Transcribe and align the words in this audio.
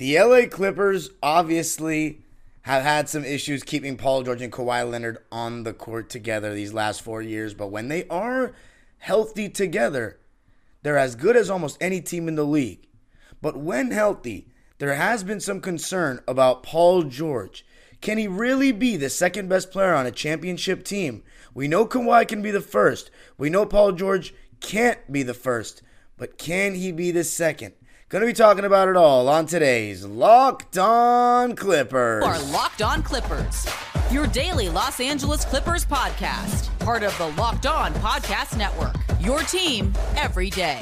The 0.00 0.18
LA 0.18 0.46
Clippers 0.48 1.10
obviously 1.22 2.22
have 2.62 2.82
had 2.82 3.10
some 3.10 3.22
issues 3.22 3.62
keeping 3.62 3.98
Paul 3.98 4.22
George 4.22 4.40
and 4.40 4.50
Kawhi 4.50 4.90
Leonard 4.90 5.18
on 5.30 5.64
the 5.64 5.74
court 5.74 6.08
together 6.08 6.54
these 6.54 6.72
last 6.72 7.02
four 7.02 7.20
years, 7.20 7.52
but 7.52 7.66
when 7.66 7.88
they 7.88 8.08
are 8.08 8.54
healthy 8.96 9.50
together, 9.50 10.18
they're 10.82 10.96
as 10.96 11.16
good 11.16 11.36
as 11.36 11.50
almost 11.50 11.76
any 11.82 12.00
team 12.00 12.28
in 12.28 12.34
the 12.34 12.46
league. 12.46 12.86
But 13.42 13.58
when 13.58 13.90
healthy, 13.90 14.48
there 14.78 14.94
has 14.94 15.22
been 15.22 15.38
some 15.38 15.60
concern 15.60 16.20
about 16.26 16.62
Paul 16.62 17.02
George. 17.02 17.66
Can 18.00 18.16
he 18.16 18.26
really 18.26 18.72
be 18.72 18.96
the 18.96 19.10
second 19.10 19.50
best 19.50 19.70
player 19.70 19.92
on 19.92 20.06
a 20.06 20.10
championship 20.10 20.82
team? 20.82 21.22
We 21.52 21.68
know 21.68 21.84
Kawhi 21.84 22.26
can 22.26 22.40
be 22.40 22.50
the 22.50 22.62
first. 22.62 23.10
We 23.36 23.50
know 23.50 23.66
Paul 23.66 23.92
George 23.92 24.32
can't 24.60 25.12
be 25.12 25.22
the 25.22 25.34
first. 25.34 25.82
But 26.16 26.38
can 26.38 26.74
he 26.74 26.90
be 26.90 27.10
the 27.10 27.22
second? 27.22 27.74
Going 28.10 28.22
to 28.22 28.26
be 28.26 28.32
talking 28.32 28.64
about 28.64 28.88
it 28.88 28.96
all 28.96 29.28
on 29.28 29.46
today's 29.46 30.04
Locked 30.04 30.76
On 30.78 31.54
Clippers. 31.54 32.24
Our 32.24 32.42
Locked 32.50 32.82
On 32.82 33.04
Clippers, 33.04 33.68
your 34.10 34.26
daily 34.26 34.68
Los 34.68 34.98
Angeles 34.98 35.44
Clippers 35.44 35.86
podcast, 35.86 36.76
part 36.80 37.04
of 37.04 37.16
the 37.18 37.28
Locked 37.40 37.66
On 37.66 37.94
Podcast 37.94 38.58
Network. 38.58 38.96
Your 39.20 39.42
team 39.42 39.92
every 40.16 40.50
day. 40.50 40.80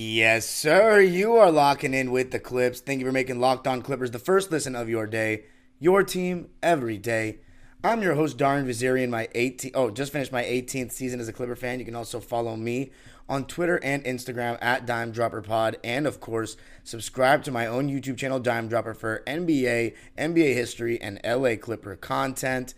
Yes, 0.00 0.48
sir. 0.48 1.00
You 1.00 1.34
are 1.38 1.50
locking 1.50 1.92
in 1.92 2.12
with 2.12 2.30
the 2.30 2.38
Clips. 2.38 2.78
Thank 2.78 3.00
you 3.00 3.06
for 3.06 3.10
making 3.10 3.40
Locked 3.40 3.66
On 3.66 3.82
Clippers 3.82 4.12
the 4.12 4.20
first 4.20 4.52
listen 4.52 4.76
of 4.76 4.88
your 4.88 5.08
day. 5.08 5.46
Your 5.80 6.04
team 6.04 6.50
every 6.62 6.96
day. 6.96 7.40
I'm 7.82 8.00
your 8.00 8.14
host, 8.14 8.38
Darian 8.38 8.64
Vazirian. 8.64 9.08
My 9.08 9.28
18 9.34 9.72
oh, 9.74 9.90
just 9.90 10.12
finished 10.12 10.30
my 10.30 10.44
18th 10.44 10.92
season 10.92 11.18
as 11.18 11.26
a 11.26 11.32
Clipper 11.32 11.56
fan. 11.56 11.80
You 11.80 11.84
can 11.84 11.96
also 11.96 12.20
follow 12.20 12.54
me 12.54 12.92
on 13.28 13.46
Twitter 13.46 13.80
and 13.82 14.04
Instagram 14.04 14.56
at 14.62 14.86
Dime 14.86 15.10
Dropper 15.10 15.42
Pod, 15.42 15.78
and 15.82 16.06
of 16.06 16.20
course, 16.20 16.56
subscribe 16.84 17.42
to 17.42 17.50
my 17.50 17.66
own 17.66 17.88
YouTube 17.88 18.18
channel, 18.18 18.38
Dime 18.38 18.68
Dropper, 18.68 18.94
for 18.94 19.24
NBA, 19.26 19.96
NBA 20.16 20.54
history, 20.54 21.02
and 21.02 21.18
LA 21.24 21.56
Clipper 21.56 21.96
content. 21.96 22.72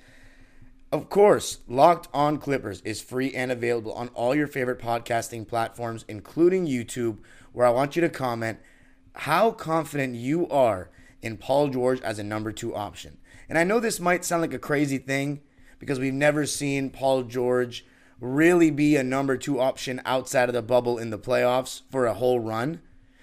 Of 0.93 1.09
course, 1.09 1.59
Locked 1.69 2.09
On 2.13 2.37
Clippers 2.37 2.81
is 2.81 3.01
free 3.01 3.33
and 3.33 3.53
available 3.53 3.93
on 3.93 4.09
all 4.09 4.35
your 4.35 4.49
favorite 4.49 4.81
podcasting 4.81 5.47
platforms, 5.47 6.05
including 6.09 6.67
YouTube, 6.67 7.19
where 7.53 7.65
I 7.65 7.71
want 7.71 7.95
you 7.95 8.03
to 8.03 8.09
comment 8.09 8.59
how 9.15 9.53
confident 9.53 10.17
you 10.17 10.49
are 10.49 10.91
in 11.23 11.37
Paul 11.37 11.69
George 11.69 12.01
as 12.01 12.19
a 12.19 12.25
number 12.25 12.51
two 12.51 12.75
option. 12.75 13.19
And 13.49 13.57
I 13.57 13.63
know 13.63 13.79
this 13.79 14.01
might 14.01 14.25
sound 14.25 14.43
like 14.43 14.53
a 14.53 14.59
crazy 14.59 14.99
thing 14.99 15.43
because 15.79 16.01
we've 16.01 16.13
never 16.13 16.45
seen 16.45 16.91
Paul 16.91 17.23
George 17.23 17.87
really 18.21 18.73
be 18.73 18.97
a 18.97 19.05
number 19.05 19.37
two 19.37 19.61
option 19.61 20.03
outside 20.05 20.49
of 20.49 20.55
the 20.57 20.63
bubble 20.63 20.99
in 20.99 21.11
the 21.11 21.19
playoffs 21.21 21.83
for 21.89 22.07
a 22.07 22.15
whole 22.15 22.41
run. 22.41 22.81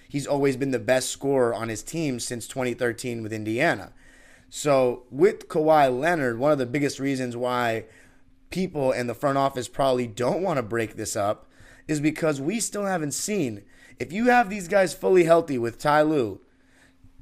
He's 0.07 0.25
always 0.25 0.55
been 0.55 0.71
the 0.71 0.79
best 0.79 1.09
scorer 1.09 1.53
on 1.53 1.67
his 1.67 1.83
team 1.83 2.21
since 2.21 2.47
2013 2.47 3.21
with 3.21 3.33
Indiana. 3.33 3.91
So 4.49 5.03
with 5.11 5.47
Kawhi 5.47 5.97
Leonard, 5.97 6.39
one 6.39 6.51
of 6.51 6.57
the 6.57 6.65
biggest 6.65 6.99
reasons 6.99 7.35
why 7.35 7.85
people 8.49 8.91
in 8.91 9.07
the 9.07 9.13
front 9.13 9.37
office 9.37 9.67
probably 9.67 10.07
don't 10.07 10.41
want 10.41 10.57
to 10.57 10.63
break 10.63 10.95
this 10.95 11.15
up 11.15 11.47
is 11.87 11.99
because 11.99 12.39
we 12.39 12.59
still 12.59 12.85
haven't 12.85 13.11
seen. 13.11 13.63
If 13.99 14.13
you 14.13 14.25
have 14.25 14.49
these 14.49 14.67
guys 14.67 14.93
fully 14.93 15.25
healthy 15.25 15.57
with 15.57 15.79
Ty 15.79 16.03
Lue, 16.03 16.39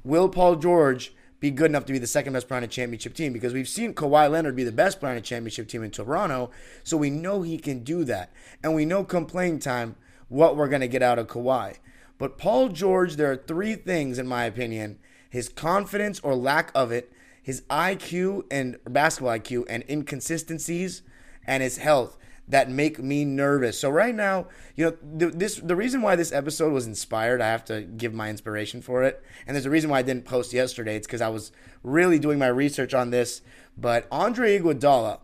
will 0.04 0.28
Paul 0.28 0.56
George 0.56 1.14
be 1.40 1.50
good 1.50 1.70
enough 1.70 1.84
to 1.86 1.92
be 1.92 1.98
the 1.98 2.06
second 2.06 2.32
best 2.32 2.48
player 2.48 2.58
on 2.58 2.64
a 2.64 2.68
championship 2.68 3.14
team? 3.14 3.32
Because 3.32 3.52
we've 3.52 3.68
seen 3.68 3.94
Kawhi 3.94 4.30
Leonard 4.30 4.56
be 4.56 4.64
the 4.64 4.72
best 4.72 5.00
player 5.00 5.12
on 5.12 5.18
a 5.18 5.22
championship 5.22 5.68
team 5.68 5.82
in 5.82 5.90
Toronto, 5.90 6.50
so 6.84 6.96
we 6.96 7.10
know 7.10 7.42
he 7.42 7.58
can 7.58 7.80
do 7.80 8.04
that. 8.04 8.30
And 8.62 8.74
we 8.74 8.84
know 8.84 9.04
come 9.04 9.26
playing 9.26 9.58
time 9.58 9.96
what 10.28 10.56
we're 10.56 10.68
going 10.68 10.80
to 10.80 10.88
get 10.88 11.02
out 11.02 11.18
of 11.18 11.26
Kawhi. 11.26 11.76
But 12.18 12.38
Paul 12.38 12.68
George, 12.68 13.16
there 13.16 13.30
are 13.30 13.36
three 13.36 13.74
things, 13.74 14.18
in 14.18 14.26
my 14.26 14.44
opinion 14.44 14.98
his 15.36 15.48
confidence 15.48 16.18
or 16.20 16.34
lack 16.34 16.70
of 16.74 16.90
it, 16.90 17.12
his 17.46 17.60
IQ 17.70 18.42
and 18.50 18.76
basketball 18.88 19.38
IQ 19.38 19.66
and 19.68 19.84
inconsistencies 19.88 21.02
and 21.46 21.62
his 21.62 21.76
health 21.76 22.18
that 22.48 22.68
make 22.68 22.98
me 22.98 23.24
nervous. 23.24 23.78
So 23.78 23.88
right 23.88 24.16
now, 24.16 24.48
you 24.74 24.86
know, 24.86 24.96
the, 25.00 25.26
this 25.30 25.54
the 25.54 25.76
reason 25.76 26.02
why 26.02 26.16
this 26.16 26.32
episode 26.32 26.72
was 26.72 26.88
inspired, 26.88 27.40
I 27.40 27.46
have 27.46 27.64
to 27.66 27.82
give 27.82 28.12
my 28.12 28.30
inspiration 28.30 28.82
for 28.82 29.04
it. 29.04 29.22
And 29.46 29.54
there's 29.54 29.64
a 29.64 29.70
reason 29.70 29.90
why 29.90 30.00
I 30.00 30.02
didn't 30.02 30.24
post 30.24 30.52
yesterday. 30.52 30.96
It's 30.96 31.06
because 31.06 31.20
I 31.20 31.28
was 31.28 31.52
really 31.84 32.18
doing 32.18 32.40
my 32.40 32.48
research 32.48 32.94
on 32.94 33.10
this. 33.10 33.42
But 33.78 34.08
Andre 34.10 34.58
Iguodala 34.58 35.20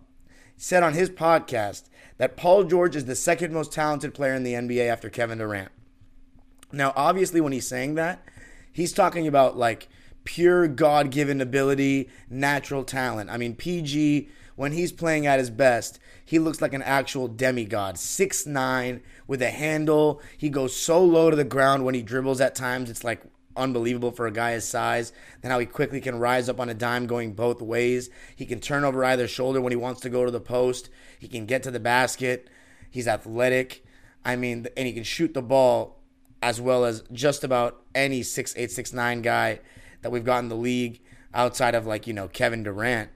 said 0.56 0.84
on 0.84 0.92
his 0.92 1.10
podcast 1.10 1.88
that 2.18 2.36
Paul 2.36 2.62
George 2.62 2.94
is 2.94 3.06
the 3.06 3.16
second 3.16 3.52
most 3.52 3.72
talented 3.72 4.14
player 4.14 4.34
in 4.34 4.44
the 4.44 4.52
NBA 4.52 4.86
after 4.86 5.10
Kevin 5.10 5.38
Durant. 5.38 5.72
Now, 6.70 6.92
obviously, 6.94 7.40
when 7.40 7.52
he's 7.52 7.66
saying 7.66 7.96
that, 7.96 8.24
he's 8.72 8.92
talking 8.92 9.26
about 9.26 9.56
like 9.56 9.88
pure 10.24 10.68
God 10.68 11.10
given 11.10 11.40
ability, 11.40 12.08
natural 12.28 12.84
talent. 12.84 13.30
I 13.30 13.36
mean, 13.36 13.54
PG, 13.54 14.28
when 14.56 14.72
he's 14.72 14.92
playing 14.92 15.26
at 15.26 15.38
his 15.38 15.50
best, 15.50 15.98
he 16.24 16.38
looks 16.38 16.60
like 16.60 16.74
an 16.74 16.82
actual 16.82 17.28
demigod. 17.28 17.98
Six 17.98 18.46
nine 18.46 19.02
with 19.26 19.42
a 19.42 19.50
handle. 19.50 20.20
He 20.36 20.48
goes 20.48 20.76
so 20.76 21.02
low 21.02 21.30
to 21.30 21.36
the 21.36 21.44
ground 21.44 21.84
when 21.84 21.94
he 21.94 22.02
dribbles 22.02 22.40
at 22.40 22.54
times. 22.54 22.90
It's 22.90 23.04
like 23.04 23.22
unbelievable 23.56 24.12
for 24.12 24.26
a 24.26 24.32
guy 24.32 24.52
his 24.52 24.66
size. 24.66 25.12
Then 25.40 25.50
how 25.50 25.58
he 25.58 25.66
quickly 25.66 26.00
can 26.00 26.18
rise 26.18 26.48
up 26.48 26.60
on 26.60 26.68
a 26.68 26.74
dime 26.74 27.06
going 27.06 27.32
both 27.34 27.60
ways. 27.60 28.10
He 28.36 28.46
can 28.46 28.60
turn 28.60 28.84
over 28.84 29.04
either 29.04 29.28
shoulder 29.28 29.60
when 29.60 29.72
he 29.72 29.76
wants 29.76 30.00
to 30.02 30.10
go 30.10 30.24
to 30.24 30.30
the 30.30 30.40
post. 30.40 30.88
He 31.18 31.28
can 31.28 31.46
get 31.46 31.62
to 31.64 31.70
the 31.70 31.80
basket. 31.80 32.48
He's 32.90 33.08
athletic. 33.08 33.84
I 34.24 34.36
mean, 34.36 34.66
and 34.76 34.86
he 34.86 34.92
can 34.92 35.04
shoot 35.04 35.34
the 35.34 35.42
ball 35.42 35.98
as 36.40 36.60
well 36.60 36.84
as 36.84 37.02
just 37.12 37.44
about 37.44 37.82
any 37.94 38.22
six 38.22 38.54
eight 38.56 38.70
six 38.70 38.92
nine 38.92 39.22
guy 39.22 39.60
that 40.02 40.10
we've 40.10 40.24
got 40.24 40.40
in 40.40 40.48
the 40.48 40.56
league 40.56 41.00
outside 41.34 41.74
of 41.74 41.86
like, 41.86 42.06
you 42.06 42.12
know, 42.12 42.28
Kevin 42.28 42.62
Durant. 42.62 43.10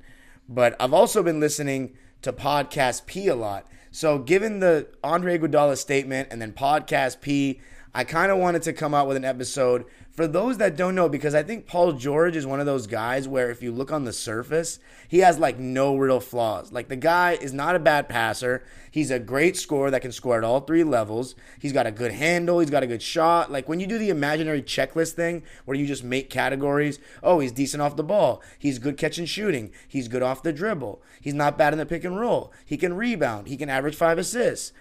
But 0.48 0.74
I've 0.80 0.94
also 0.94 1.22
been 1.22 1.40
listening 1.40 1.94
to 2.22 2.32
Podcast 2.32 3.06
P 3.06 3.28
a 3.28 3.34
lot. 3.34 3.66
So 3.90 4.18
given 4.18 4.60
the 4.60 4.88
Andre 5.02 5.38
Iguodala 5.38 5.76
statement 5.76 6.28
and 6.30 6.40
then 6.40 6.52
Podcast 6.52 7.20
P, 7.20 7.60
I 7.96 8.04
kind 8.04 8.30
of 8.30 8.36
wanted 8.36 8.60
to 8.64 8.74
come 8.74 8.92
out 8.92 9.08
with 9.08 9.16
an 9.16 9.24
episode 9.24 9.86
for 10.10 10.26
those 10.28 10.58
that 10.58 10.76
don't 10.76 10.94
know, 10.94 11.08
because 11.08 11.34
I 11.34 11.42
think 11.42 11.66
Paul 11.66 11.94
George 11.94 12.36
is 12.36 12.46
one 12.46 12.60
of 12.60 12.66
those 12.66 12.86
guys 12.86 13.26
where 13.26 13.50
if 13.50 13.62
you 13.62 13.72
look 13.72 13.90
on 13.90 14.04
the 14.04 14.12
surface, 14.12 14.78
he 15.08 15.20
has 15.20 15.38
like 15.38 15.58
no 15.58 15.96
real 15.96 16.20
flaws. 16.20 16.70
Like 16.70 16.88
the 16.88 16.96
guy 16.96 17.38
is 17.40 17.54
not 17.54 17.74
a 17.74 17.78
bad 17.78 18.06
passer. 18.06 18.62
He's 18.90 19.10
a 19.10 19.18
great 19.18 19.56
scorer 19.56 19.90
that 19.90 20.02
can 20.02 20.12
score 20.12 20.36
at 20.36 20.44
all 20.44 20.60
three 20.60 20.84
levels. 20.84 21.36
He's 21.58 21.72
got 21.72 21.86
a 21.86 21.90
good 21.90 22.12
handle. 22.12 22.58
He's 22.58 22.68
got 22.68 22.82
a 22.82 22.86
good 22.86 23.00
shot. 23.00 23.50
Like 23.50 23.66
when 23.66 23.80
you 23.80 23.86
do 23.86 23.96
the 23.96 24.10
imaginary 24.10 24.60
checklist 24.60 25.12
thing 25.12 25.42
where 25.64 25.78
you 25.78 25.86
just 25.86 26.04
make 26.04 26.28
categories, 26.28 26.98
oh, 27.22 27.40
he's 27.40 27.52
decent 27.52 27.80
off 27.80 27.96
the 27.96 28.04
ball. 28.04 28.42
He's 28.58 28.78
good 28.78 28.98
catching 28.98 29.24
shooting. 29.24 29.72
He's 29.88 30.08
good 30.08 30.22
off 30.22 30.42
the 30.42 30.52
dribble. 30.52 31.00
He's 31.22 31.32
not 31.32 31.56
bad 31.56 31.72
in 31.72 31.78
the 31.78 31.86
pick 31.86 32.04
and 32.04 32.20
roll. 32.20 32.52
He 32.66 32.76
can 32.76 32.92
rebound. 32.92 33.48
He 33.48 33.56
can 33.56 33.70
average 33.70 33.96
five 33.96 34.18
assists. 34.18 34.74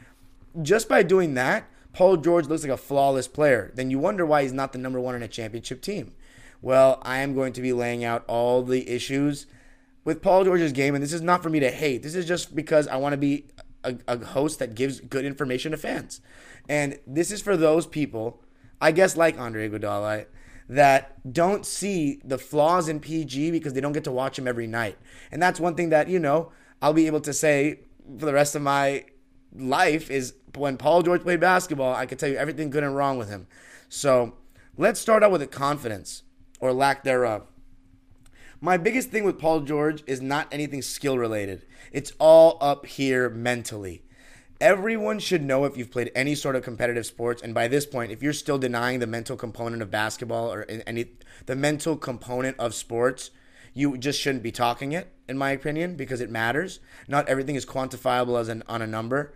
Just 0.61 0.89
by 0.89 1.01
doing 1.01 1.33
that, 1.35 1.69
Paul 1.95 2.17
George 2.17 2.47
looks 2.47 2.61
like 2.61 2.73
a 2.73 2.77
flawless 2.77 3.29
player, 3.29 3.71
then 3.73 3.89
you 3.89 3.97
wonder 3.99 4.25
why 4.25 4.41
he's 4.41 4.51
not 4.51 4.73
the 4.73 4.77
number 4.77 4.99
one 4.99 5.15
in 5.15 5.23
a 5.23 5.29
championship 5.29 5.81
team. 5.81 6.13
Well, 6.61 6.99
I 7.03 7.19
am 7.19 7.33
going 7.33 7.53
to 7.53 7.61
be 7.61 7.71
laying 7.71 8.03
out 8.03 8.25
all 8.27 8.63
the 8.63 8.89
issues 8.89 9.45
with 10.03 10.21
Paul 10.21 10.43
George's 10.43 10.73
game, 10.73 10.93
and 10.93 11.01
this 11.01 11.13
is 11.13 11.21
not 11.21 11.41
for 11.41 11.49
me 11.49 11.61
to 11.61 11.71
hate. 11.71 12.03
This 12.03 12.13
is 12.13 12.25
just 12.25 12.53
because 12.53 12.89
I 12.89 12.97
want 12.97 13.13
to 13.13 13.17
be 13.17 13.45
a, 13.85 13.95
a 14.09 14.25
host 14.25 14.59
that 14.59 14.75
gives 14.75 14.99
good 14.99 15.23
information 15.23 15.71
to 15.71 15.77
fans. 15.77 16.19
And 16.67 16.99
this 17.07 17.31
is 17.31 17.41
for 17.41 17.55
those 17.55 17.87
people, 17.87 18.43
I 18.81 18.91
guess, 18.91 19.15
like 19.15 19.39
Andre 19.39 19.69
Iguodala, 19.69 20.25
that 20.67 21.31
don't 21.31 21.65
see 21.65 22.19
the 22.25 22.37
flaws 22.37 22.89
in 22.89 22.99
PG 22.99 23.51
because 23.51 23.71
they 23.71 23.79
don't 23.79 23.93
get 23.93 24.03
to 24.03 24.11
watch 24.11 24.37
him 24.37 24.49
every 24.49 24.67
night. 24.67 24.97
And 25.31 25.41
that's 25.41 25.61
one 25.61 25.75
thing 25.75 25.91
that, 25.91 26.09
you 26.09 26.19
know, 26.19 26.51
I'll 26.81 26.91
be 26.91 27.07
able 27.07 27.21
to 27.21 27.31
say 27.31 27.79
for 28.19 28.25
the 28.25 28.33
rest 28.33 28.53
of 28.53 28.63
my 28.63 29.05
life 29.57 30.09
is 30.11 30.33
when 30.55 30.77
Paul 30.77 31.01
George 31.01 31.21
played 31.21 31.39
basketball, 31.39 31.93
I 31.93 32.05
could 32.05 32.19
tell 32.19 32.29
you 32.29 32.37
everything 32.37 32.69
good 32.69 32.83
and 32.83 32.95
wrong 32.95 33.17
with 33.17 33.29
him. 33.29 33.47
So 33.89 34.33
let's 34.77 34.99
start 34.99 35.23
out 35.23 35.31
with 35.31 35.41
the 35.41 35.47
confidence 35.47 36.23
or 36.59 36.73
lack 36.73 37.03
thereof. 37.03 37.47
My 38.61 38.77
biggest 38.77 39.09
thing 39.09 39.23
with 39.23 39.37
Paul 39.37 39.61
George 39.61 40.03
is 40.07 40.21
not 40.21 40.47
anything 40.51 40.81
skill 40.81 41.17
related. 41.17 41.65
It's 41.91 42.13
all 42.19 42.57
up 42.61 42.85
here 42.85 43.29
mentally. 43.29 44.03
Everyone 44.61 45.19
should 45.19 45.43
know 45.43 45.65
if 45.65 45.75
you've 45.75 45.91
played 45.91 46.11
any 46.15 46.33
sort 46.33 46.55
of 46.55 46.63
competitive 46.63 47.05
sports, 47.05 47.41
and 47.41 47.53
by 47.53 47.67
this 47.67 47.85
point, 47.85 48.13
if 48.13 48.23
you're 48.23 48.31
still 48.31 48.57
denying 48.57 48.99
the 48.99 49.07
mental 49.07 49.35
component 49.35 49.81
of 49.81 49.91
basketball 49.91 50.51
or 50.51 50.65
any 50.87 51.07
the 51.45 51.55
mental 51.57 51.97
component 51.97 52.57
of 52.57 52.73
sports, 52.73 53.31
you 53.73 53.97
just 53.97 54.19
shouldn't 54.19 54.43
be 54.43 54.53
talking 54.53 54.93
it, 54.93 55.11
in 55.27 55.37
my 55.37 55.51
opinion, 55.51 55.95
because 55.95 56.21
it 56.21 56.31
matters. 56.31 56.79
Not 57.09 57.27
everything 57.27 57.55
is 57.55 57.65
quantifiable 57.65 58.39
as 58.39 58.47
an 58.47 58.63
on 58.67 58.81
a 58.81 58.87
number. 58.87 59.33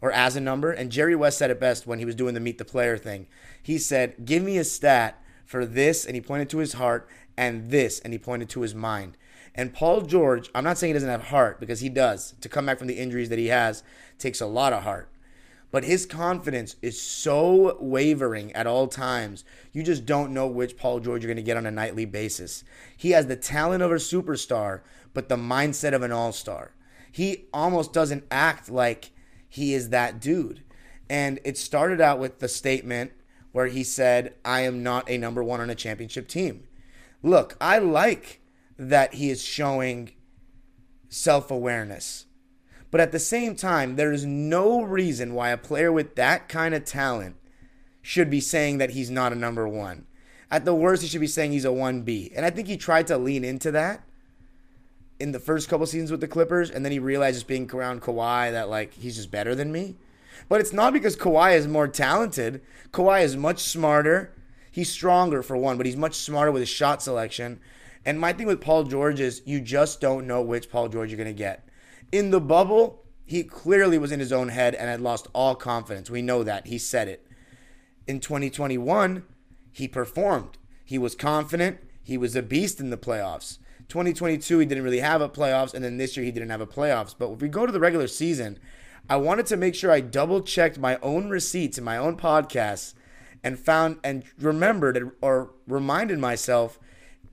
Or 0.00 0.12
as 0.12 0.36
a 0.36 0.40
number. 0.40 0.70
And 0.70 0.90
Jerry 0.90 1.14
West 1.14 1.38
said 1.38 1.50
it 1.50 1.60
best 1.60 1.86
when 1.86 1.98
he 1.98 2.04
was 2.04 2.14
doing 2.14 2.34
the 2.34 2.40
meet 2.40 2.58
the 2.58 2.64
player 2.64 2.96
thing. 2.96 3.26
He 3.62 3.78
said, 3.78 4.24
Give 4.24 4.42
me 4.42 4.58
a 4.58 4.64
stat 4.64 5.22
for 5.44 5.66
this, 5.66 6.04
and 6.04 6.14
he 6.14 6.20
pointed 6.20 6.48
to 6.50 6.58
his 6.58 6.74
heart, 6.74 7.08
and 7.36 7.70
this, 7.70 8.00
and 8.00 8.12
he 8.12 8.18
pointed 8.18 8.48
to 8.50 8.62
his 8.62 8.74
mind. 8.74 9.16
And 9.54 9.74
Paul 9.74 10.02
George, 10.02 10.48
I'm 10.54 10.64
not 10.64 10.78
saying 10.78 10.90
he 10.90 10.94
doesn't 10.94 11.08
have 11.08 11.24
heart 11.24 11.58
because 11.58 11.80
he 11.80 11.88
does. 11.88 12.34
To 12.40 12.48
come 12.48 12.66
back 12.66 12.78
from 12.78 12.86
the 12.86 12.98
injuries 12.98 13.28
that 13.30 13.38
he 13.38 13.48
has 13.48 13.82
takes 14.18 14.40
a 14.40 14.46
lot 14.46 14.72
of 14.72 14.84
heart. 14.84 15.10
But 15.70 15.84
his 15.84 16.04
confidence 16.04 16.76
is 16.82 17.00
so 17.00 17.76
wavering 17.80 18.52
at 18.52 18.66
all 18.66 18.88
times. 18.88 19.44
You 19.72 19.82
just 19.82 20.04
don't 20.04 20.32
know 20.32 20.46
which 20.46 20.76
Paul 20.76 21.00
George 21.00 21.22
you're 21.22 21.28
going 21.28 21.36
to 21.36 21.42
get 21.42 21.56
on 21.56 21.66
a 21.66 21.70
nightly 21.70 22.04
basis. 22.04 22.64
He 22.96 23.12
has 23.12 23.26
the 23.26 23.36
talent 23.36 23.82
of 23.82 23.92
a 23.92 23.96
superstar, 23.96 24.80
but 25.14 25.28
the 25.28 25.36
mindset 25.36 25.94
of 25.94 26.02
an 26.02 26.12
all 26.12 26.32
star. 26.32 26.72
He 27.12 27.46
almost 27.52 27.92
doesn't 27.92 28.24
act 28.30 28.68
like 28.68 29.10
he 29.50 29.74
is 29.74 29.90
that 29.90 30.20
dude. 30.20 30.62
And 31.10 31.40
it 31.44 31.58
started 31.58 32.00
out 32.00 32.20
with 32.20 32.38
the 32.38 32.48
statement 32.48 33.10
where 33.52 33.66
he 33.66 33.82
said, 33.82 34.34
I 34.44 34.60
am 34.60 34.82
not 34.82 35.10
a 35.10 35.18
number 35.18 35.42
one 35.42 35.60
on 35.60 35.68
a 35.68 35.74
championship 35.74 36.28
team. 36.28 36.68
Look, 37.22 37.56
I 37.60 37.78
like 37.78 38.40
that 38.78 39.14
he 39.14 39.28
is 39.28 39.42
showing 39.42 40.12
self 41.08 41.50
awareness. 41.50 42.26
But 42.92 43.00
at 43.00 43.12
the 43.12 43.18
same 43.18 43.56
time, 43.56 43.96
there 43.96 44.12
is 44.12 44.24
no 44.24 44.82
reason 44.82 45.34
why 45.34 45.50
a 45.50 45.58
player 45.58 45.92
with 45.92 46.14
that 46.14 46.48
kind 46.48 46.74
of 46.74 46.84
talent 46.84 47.36
should 48.02 48.30
be 48.30 48.40
saying 48.40 48.78
that 48.78 48.90
he's 48.90 49.10
not 49.10 49.32
a 49.32 49.36
number 49.36 49.68
one. 49.68 50.06
At 50.50 50.64
the 50.64 50.74
worst, 50.74 51.02
he 51.02 51.08
should 51.08 51.20
be 51.20 51.26
saying 51.26 51.52
he's 51.52 51.64
a 51.64 51.68
1B. 51.68 52.32
And 52.34 52.46
I 52.46 52.50
think 52.50 52.66
he 52.68 52.76
tried 52.76 53.06
to 53.08 53.18
lean 53.18 53.44
into 53.44 53.70
that 53.72 54.02
in 55.20 55.32
the 55.32 55.38
first 55.38 55.68
couple 55.68 55.86
seasons 55.86 56.10
with 56.10 56.20
the 56.20 56.26
Clippers, 56.26 56.70
and 56.70 56.84
then 56.84 56.92
he 56.92 56.98
realizes 56.98 57.44
being 57.44 57.70
around 57.70 58.00
Kawhi 58.00 58.50
that, 58.50 58.70
like, 58.70 58.94
he's 58.94 59.16
just 59.16 59.30
better 59.30 59.54
than 59.54 59.70
me. 59.70 59.96
But 60.48 60.60
it's 60.60 60.72
not 60.72 60.92
because 60.94 61.16
Kawhi 61.16 61.56
is 61.56 61.68
more 61.68 61.86
talented. 61.86 62.62
Kawhi 62.90 63.22
is 63.22 63.36
much 63.36 63.60
smarter. 63.60 64.34
He's 64.70 64.90
stronger 64.90 65.42
for 65.42 65.56
one, 65.56 65.76
but 65.76 65.86
he's 65.86 65.96
much 65.96 66.14
smarter 66.14 66.50
with 66.50 66.60
his 66.60 66.68
shot 66.68 67.02
selection. 67.02 67.60
And 68.04 68.18
my 68.18 68.32
thing 68.32 68.46
with 68.46 68.62
Paul 68.62 68.84
George 68.84 69.20
is 69.20 69.42
you 69.44 69.60
just 69.60 70.00
don't 70.00 70.26
know 70.26 70.40
which 70.40 70.70
Paul 70.70 70.88
George 70.88 71.10
you're 71.10 71.18
going 71.18 71.26
to 71.26 71.34
get. 71.34 71.68
In 72.10 72.30
the 72.30 72.40
bubble, 72.40 73.04
he 73.26 73.44
clearly 73.44 73.98
was 73.98 74.10
in 74.10 74.20
his 74.20 74.32
own 74.32 74.48
head 74.48 74.74
and 74.74 74.88
had 74.88 75.00
lost 75.00 75.28
all 75.34 75.54
confidence. 75.54 76.08
We 76.08 76.22
know 76.22 76.42
that. 76.42 76.66
He 76.66 76.78
said 76.78 77.08
it. 77.08 77.26
In 78.06 78.20
2021, 78.20 79.24
he 79.70 79.86
performed. 79.86 80.56
He 80.84 80.98
was 80.98 81.14
confident. 81.14 81.78
He 82.02 82.16
was 82.16 82.34
a 82.34 82.42
beast 82.42 82.80
in 82.80 82.90
the 82.90 82.96
playoffs. 82.96 83.58
2022, 83.90 84.60
he 84.60 84.66
didn't 84.66 84.84
really 84.84 85.00
have 85.00 85.20
a 85.20 85.28
playoffs, 85.28 85.74
and 85.74 85.84
then 85.84 85.98
this 85.98 86.16
year 86.16 86.24
he 86.24 86.32
didn't 86.32 86.50
have 86.50 86.62
a 86.62 86.66
playoffs. 86.66 87.14
But 87.16 87.30
if 87.32 87.42
we 87.42 87.48
go 87.48 87.66
to 87.66 87.72
the 87.72 87.80
regular 87.80 88.06
season, 88.06 88.58
I 89.08 89.16
wanted 89.16 89.46
to 89.46 89.56
make 89.56 89.74
sure 89.74 89.90
I 89.90 90.00
double 90.00 90.40
checked 90.40 90.78
my 90.78 90.98
own 91.02 91.28
receipts 91.28 91.76
in 91.76 91.84
my 91.84 91.96
own 91.96 92.16
podcasts 92.16 92.94
and 93.42 93.58
found 93.58 93.98
and 94.02 94.24
remembered 94.38 95.10
or 95.20 95.52
reminded 95.66 96.18
myself 96.18 96.78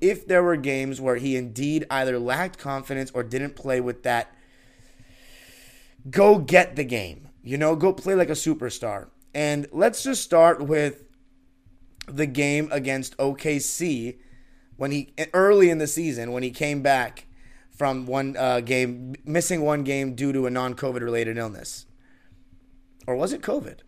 if 0.02 0.28
there 0.28 0.44
were 0.44 0.56
games 0.56 1.02
where 1.02 1.16
he 1.16 1.36
indeed 1.36 1.86
either 1.90 2.20
lacked 2.20 2.58
confidence 2.58 3.12
or 3.14 3.24
didn't 3.24 3.56
play 3.56 3.82
with 3.82 4.04
that 4.04 4.34
go 6.10 6.38
get 6.38 6.76
the 6.76 6.84
game, 6.84 7.30
you 7.44 7.58
know, 7.58 7.76
go 7.76 7.94
play 7.94 8.16
like 8.16 8.30
a 8.30 8.34
superstar. 8.34 9.10
And 9.34 9.68
let's 9.72 10.04
just 10.04 10.24
start 10.24 10.62
with 10.62 11.04
the 12.08 12.26
game 12.26 12.70
against 12.72 13.18
OKC 13.18 14.18
when 14.78 14.92
he 14.92 15.14
early 15.34 15.70
in 15.70 15.80
the 15.80 15.88
season 15.88 16.32
when 16.32 16.44
he 16.44 16.52
came 16.52 16.82
back 16.82 17.28
from 17.72 18.06
one 18.06 18.36
uh, 18.38 18.60
game, 18.62 19.16
missing 19.26 19.62
one 19.62 19.84
game 19.84 20.16
due 20.16 20.34
to 20.34 20.48
a 20.48 20.50
non-COVID 20.50 21.02
related 21.02 21.38
illness, 21.38 21.86
or 23.06 23.16
was 23.16 23.34
it 23.34 23.42
COVID? 23.42 23.80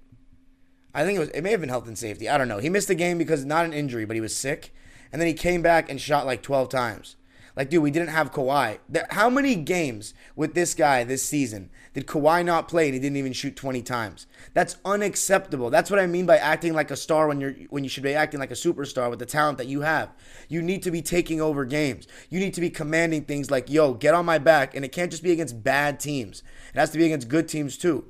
I 0.93 1.05
think 1.05 1.17
it 1.17 1.19
was. 1.19 1.29
It 1.29 1.41
may 1.41 1.51
have 1.51 1.61
been 1.61 1.69
health 1.69 1.87
and 1.87 1.97
safety. 1.97 2.27
I 2.27 2.37
don't 2.37 2.47
know. 2.47 2.57
He 2.57 2.69
missed 2.69 2.87
the 2.87 2.95
game 2.95 3.17
because 3.17 3.45
not 3.45 3.65
an 3.65 3.73
injury, 3.73 4.05
but 4.05 4.15
he 4.15 4.21
was 4.21 4.35
sick, 4.35 4.73
and 5.11 5.21
then 5.21 5.27
he 5.27 5.33
came 5.33 5.61
back 5.61 5.89
and 5.89 6.01
shot 6.01 6.25
like 6.25 6.41
12 6.41 6.69
times. 6.69 7.15
Like, 7.59 7.69
dude, 7.69 7.83
we 7.83 7.91
didn't 7.91 8.07
have 8.07 8.31
Kawhi. 8.31 8.79
How 9.09 9.29
many 9.29 9.55
games 9.55 10.13
with 10.33 10.53
this 10.53 10.73
guy 10.73 11.03
this 11.03 11.25
season 11.25 11.69
did 11.93 12.07
Kawhi 12.07 12.45
not 12.45 12.69
play 12.69 12.85
and 12.85 12.93
he 12.93 13.01
didn't 13.01 13.17
even 13.17 13.33
shoot 13.33 13.57
20 13.57 13.81
times? 13.81 14.27
That's 14.53 14.77
unacceptable. 14.85 15.69
That's 15.69 15.91
what 15.91 15.99
I 15.99 16.07
mean 16.07 16.25
by 16.25 16.37
acting 16.37 16.73
like 16.73 16.89
a 16.89 16.95
star 16.95 17.27
when 17.27 17.41
you're 17.41 17.51
when 17.69 17.83
you 17.83 17.89
should 17.89 18.03
be 18.03 18.13
acting 18.13 18.39
like 18.39 18.51
a 18.51 18.53
superstar 18.53 19.09
with 19.09 19.19
the 19.19 19.25
talent 19.25 19.57
that 19.57 19.67
you 19.67 19.81
have. 19.81 20.09
You 20.47 20.61
need 20.61 20.83
to 20.83 20.91
be 20.91 21.01
taking 21.01 21.41
over 21.41 21.65
games. 21.65 22.07
You 22.29 22.39
need 22.39 22.53
to 22.53 22.61
be 22.61 22.69
commanding 22.69 23.25
things 23.25 23.51
like, 23.51 23.69
"Yo, 23.69 23.93
get 23.93 24.13
on 24.13 24.25
my 24.25 24.37
back," 24.37 24.73
and 24.73 24.85
it 24.85 24.93
can't 24.93 25.11
just 25.11 25.21
be 25.21 25.33
against 25.33 25.61
bad 25.61 25.99
teams. 25.99 26.43
It 26.73 26.79
has 26.79 26.91
to 26.91 26.97
be 26.97 27.07
against 27.07 27.27
good 27.27 27.49
teams 27.49 27.77
too. 27.77 28.05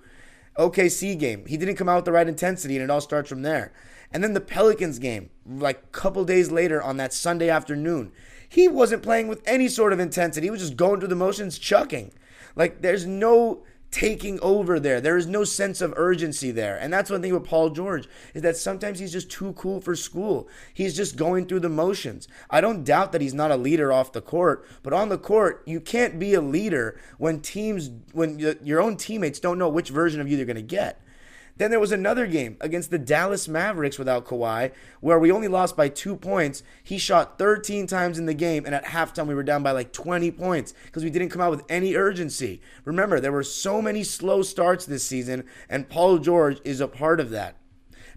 OKC 0.60 1.18
game, 1.18 1.48
he 1.48 1.58
didn't 1.58 1.76
come 1.76 1.90
out 1.90 1.96
with 1.96 2.06
the 2.06 2.12
right 2.12 2.28
intensity, 2.28 2.76
and 2.76 2.84
it 2.84 2.92
all 2.92 3.02
starts 3.02 3.30
from 3.30 3.42
there. 3.42 3.74
And 4.12 4.24
then 4.24 4.34
the 4.34 4.42
Pelicans 4.42 5.00
game, 5.00 5.32
like 5.44 5.78
a 5.78 5.88
couple 5.88 6.24
days 6.24 6.52
later 6.52 6.84
on 6.84 6.98
that 6.98 7.14
Sunday 7.14 7.50
afternoon, 7.50 8.12
he 8.50 8.68
wasn't 8.68 9.04
playing 9.04 9.28
with 9.28 9.42
any 9.46 9.68
sort 9.68 9.94
of 9.94 10.00
intensity. 10.00 10.48
He 10.48 10.52
was 10.52 10.62
just 10.62 10.76
going 10.76 11.00
through 11.00 11.10
the 11.10 11.16
motions, 11.16 11.58
chucking. 11.58 12.12
Like 12.56 12.82
there's 12.82 13.06
no 13.06 13.64
taking 13.92 14.40
over 14.42 14.80
there. 14.80 15.02
There 15.02 15.18
is 15.18 15.26
no 15.26 15.44
sense 15.44 15.82
of 15.82 15.94
urgency 15.98 16.52
there. 16.52 16.78
And 16.78 16.94
that's 16.94 17.10
one 17.10 17.22
thing 17.22 17.34
with 17.34 17.44
Paul 17.44 17.72
George 17.72 18.08
is 18.34 18.42
that 18.44 18.58
sometimes 18.58 19.00
he's 19.00 19.12
just 19.12 19.32
too 19.32 19.54
cool 19.54 19.82
for 19.82 19.96
school. 19.96 20.48
He's 20.74 20.96
just 20.96 21.16
going 21.16 21.48
through 21.48 21.62
the 21.62 21.70
motions. 21.70 22.28
I 22.50 22.62
don't 22.62 22.84
doubt 22.84 23.12
that 23.14 23.22
he's 23.22 23.34
not 23.34 23.52
a 23.52 23.58
leader 23.58 23.92
off 23.92 24.12
the 24.12 24.22
court, 24.22 24.66
but 24.84 24.94
on 24.94 25.10
the 25.10 25.18
court, 25.18 25.64
you 25.66 25.80
can't 25.80 26.20
be 26.20 26.34
a 26.34 26.42
leader 26.42 27.00
when 27.18 27.40
teams 27.40 27.90
when 28.14 28.38
your 28.40 28.82
own 28.82 28.96
teammates 28.98 29.40
don't 29.40 29.58
know 29.58 29.70
which 29.70 29.90
version 29.90 30.22
of 30.22 30.30
you 30.30 30.38
they're 30.38 30.46
going 30.46 30.56
to 30.56 30.62
get. 30.62 31.02
Then 31.60 31.72
there 31.72 31.80
was 31.80 31.92
another 31.92 32.26
game 32.26 32.56
against 32.62 32.90
the 32.90 32.98
Dallas 32.98 33.50
Mavericks 33.50 34.00
without 34.00 34.26
Kawhi, 34.26 34.72
where 35.02 35.20
we 35.20 35.30
only 35.30 35.50
lost 35.50 35.76
by 35.76 35.90
two 35.90 36.16
points. 36.16 36.64
He 36.82 36.98
shot 36.98 37.38
13 37.38 37.86
times 37.86 38.18
in 38.18 38.28
the 38.28 38.34
game, 38.34 38.66
and 38.66 38.74
at 38.74 38.86
halftime 38.86 39.28
we 39.28 39.36
were 39.36 39.44
down 39.44 39.62
by 39.62 39.72
like 39.72 39.92
20 39.92 40.32
points 40.32 40.74
because 40.86 41.04
we 41.04 41.10
didn't 41.10 41.32
come 41.32 41.42
out 41.42 41.52
with 41.52 41.66
any 41.68 41.96
urgency. 41.96 42.62
Remember, 42.86 43.20
there 43.20 43.34
were 43.34 43.44
so 43.44 43.82
many 43.82 44.06
slow 44.06 44.42
starts 44.42 44.86
this 44.86 45.04
season, 45.04 45.44
and 45.70 45.90
Paul 45.90 46.20
George 46.20 46.62
is 46.64 46.80
a 46.80 46.88
part 46.88 47.20
of 47.20 47.30
that. 47.32 47.58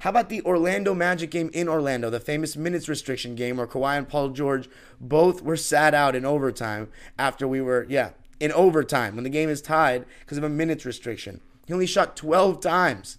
How 0.03 0.11
about 0.11 0.29
the 0.29 0.43
Orlando 0.43 0.95
Magic 0.95 1.33
game 1.33 1.51
in 1.53 1.69
Orlando, 1.69 2.11
the 2.11 2.21
famous 2.21 2.57
minutes 2.57 2.89
restriction 2.89 3.35
game 3.35 3.57
where 3.57 3.67
Kawhi 3.67 3.99
and 3.99 4.09
Paul 4.09 4.29
George 4.29 4.71
both 5.01 5.43
were 5.43 5.57
sat 5.57 5.95
out 5.95 6.15
in 6.15 6.25
overtime 6.25 6.91
after 7.19 7.49
we 7.49 7.61
were, 7.61 7.87
yeah, 7.89 8.11
in 8.39 8.53
overtime 8.53 9.17
when 9.17 9.25
the 9.25 9.31
game 9.31 9.49
is 9.49 9.61
tied 9.61 10.05
because 10.21 10.39
of 10.39 10.45
a 10.45 10.49
minutes 10.49 10.85
restriction. 10.85 11.41
He 11.67 11.73
only 11.73 11.87
shot 11.87 12.17
12 12.17 12.61
times. 12.61 13.19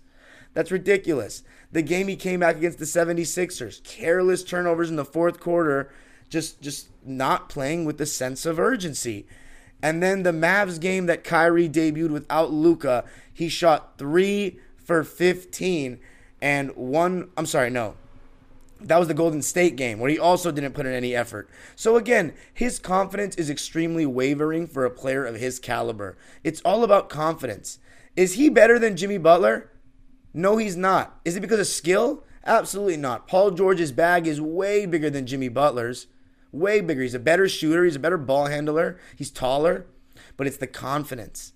That's 0.54 0.72
ridiculous. 0.72 1.44
The 1.72 1.82
game 1.82 2.08
he 2.08 2.16
came 2.16 2.42
back 2.42 2.58
against 2.58 2.80
the 2.80 2.86
76ers, 2.86 3.84
careless 3.84 4.44
turnovers 4.44 4.90
in 4.90 4.96
the 4.96 5.06
fourth 5.06 5.40
quarter, 5.40 5.90
just 6.30 6.62
just 6.62 6.90
not 7.06 7.50
playing 7.50 7.86
with 7.86 7.98
the 7.98 8.06
sense 8.06 8.46
of 8.46 8.60
urgency. 8.60 9.26
And 9.82 10.02
then 10.02 10.24
the 10.24 10.32
Mavs 10.32 10.80
game 10.80 11.08
that 11.08 11.24
Kyrie 11.24 11.68
debuted 11.68 12.12
without 12.12 12.52
Luka, 12.52 13.04
he 13.34 13.50
shot 13.50 13.98
3 13.98 14.58
for 14.78 15.04
15 15.04 16.00
and 16.42 16.76
one 16.76 17.30
I'm 17.36 17.46
sorry, 17.46 17.70
no. 17.70 17.96
That 18.80 18.98
was 18.98 19.08
the 19.08 19.14
Golden 19.14 19.42
State 19.42 19.76
game 19.76 20.00
where 20.00 20.10
he 20.10 20.20
also 20.20 20.52
didn't 20.52 20.74
put 20.74 20.86
in 20.86 20.94
any 20.94 21.16
effort. 21.16 21.50
So 21.76 21.96
again, 21.96 22.34
his 22.54 22.80
confidence 22.80 23.36
is 23.36 23.50
extremely 23.50 24.06
wavering 24.06 24.68
for 24.68 24.86
a 24.86 24.92
player 24.92 25.26
of 25.26 25.36
his 25.36 25.58
caliber. 25.58 26.18
It's 26.44 26.62
all 26.62 26.84
about 26.84 27.10
confidence. 27.10 27.80
Is 28.16 28.34
he 28.34 28.50
better 28.50 28.78
than 28.78 28.98
Jimmy 28.98 29.18
Butler? 29.18 29.70
No, 30.34 30.58
he's 30.58 30.76
not. 30.76 31.20
Is 31.24 31.36
it 31.36 31.42
because 31.42 31.60
of 31.60 31.68
skill? 31.68 32.24
Absolutely 32.46 32.98
not. 32.98 33.28
Paul 33.28 33.52
George's 33.52 33.92
bag 33.92 34.28
is 34.28 34.42
way 34.42 34.86
bigger 34.86 35.10
than 35.10 35.28
Jimmy 35.28 35.50
Butler's. 35.50 36.08
Way 36.52 36.82
bigger. 36.82 37.02
He's 37.02 37.14
a 37.14 37.20
better 37.20 37.48
shooter. 37.48 37.86
He's 37.86 37.96
a 37.96 38.00
better 38.00 38.18
ball 38.18 38.48
handler. 38.48 39.00
He's 39.16 39.32
taller. 39.32 39.86
But 40.36 40.48
it's 40.48 40.58
the 40.58 40.68
confidence. 40.68 41.54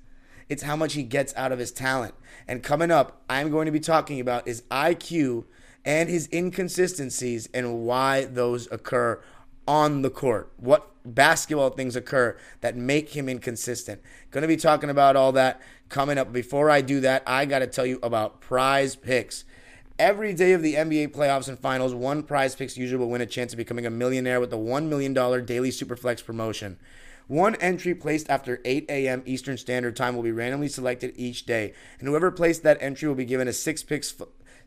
It's 0.50 0.63
how 0.63 0.75
much 0.75 0.93
he 0.93 1.03
gets 1.03 1.36
out 1.36 1.51
of 1.51 1.60
his 1.60 1.72
talent. 1.72 2.15
And 2.48 2.63
coming 2.63 2.91
up, 2.91 3.22
I'm 3.29 3.51
going 3.51 3.65
to 3.65 3.72
be 3.72 3.79
talking 3.79 4.19
about 4.19 4.48
his 4.48 4.62
IQ 4.72 5.46
and 5.84 6.10
his 6.10 6.29
inconsistencies 6.31 7.50
and 7.53 7.86
why 7.86 8.25
those 8.25 8.72
occur 8.72 9.22
on 9.67 10.01
the 10.01 10.10
court. 10.10 10.51
What 10.57 10.89
basketball 11.15 11.69
things 11.71 11.95
occur 11.95 12.37
that 12.61 12.75
make 12.75 13.09
him 13.09 13.29
inconsistent. 13.29 14.01
Going 14.31 14.41
to 14.41 14.47
be 14.47 14.57
talking 14.57 14.89
about 14.89 15.15
all 15.15 15.31
that 15.33 15.61
coming 15.89 16.17
up. 16.17 16.31
Before 16.31 16.69
I 16.69 16.81
do 16.81 16.99
that, 17.01 17.23
I 17.25 17.45
got 17.45 17.59
to 17.59 17.67
tell 17.67 17.85
you 17.85 17.99
about 18.03 18.41
PrizePicks. 18.41 19.43
Every 19.99 20.33
day 20.33 20.53
of 20.53 20.61
the 20.61 20.75
NBA 20.75 21.07
playoffs 21.07 21.47
and 21.47 21.57
finals, 21.57 21.95
one 21.95 22.21
PrizePicks 22.21 22.77
user 22.77 22.97
will 22.97 23.09
win 23.09 23.21
a 23.21 23.25
chance 23.25 23.51
of 23.51 23.57
becoming 23.57 23.85
a 23.85 23.89
millionaire 23.89 24.39
with 24.39 24.51
the 24.51 24.57
$1 24.57 24.87
million 24.87 25.13
daily 25.13 25.71
Superflex 25.71 26.23
promotion. 26.23 26.77
One 27.27 27.55
entry 27.55 27.93
placed 27.93 28.29
after 28.29 28.61
8 28.63 28.85
a.m. 28.89 29.23
Eastern 29.25 29.57
Standard 29.57 29.95
Time 29.95 30.15
will 30.15 30.23
be 30.23 30.31
randomly 30.31 30.69
selected 30.69 31.13
each 31.17 31.45
day, 31.45 31.73
and 31.99 32.07
whoever 32.07 32.31
placed 32.31 32.63
that 32.63 32.77
entry 32.79 33.07
will 33.07 33.15
be 33.15 33.25
given 33.25 33.47
a 33.47 33.53
six 33.53 33.83
picks 33.83 34.15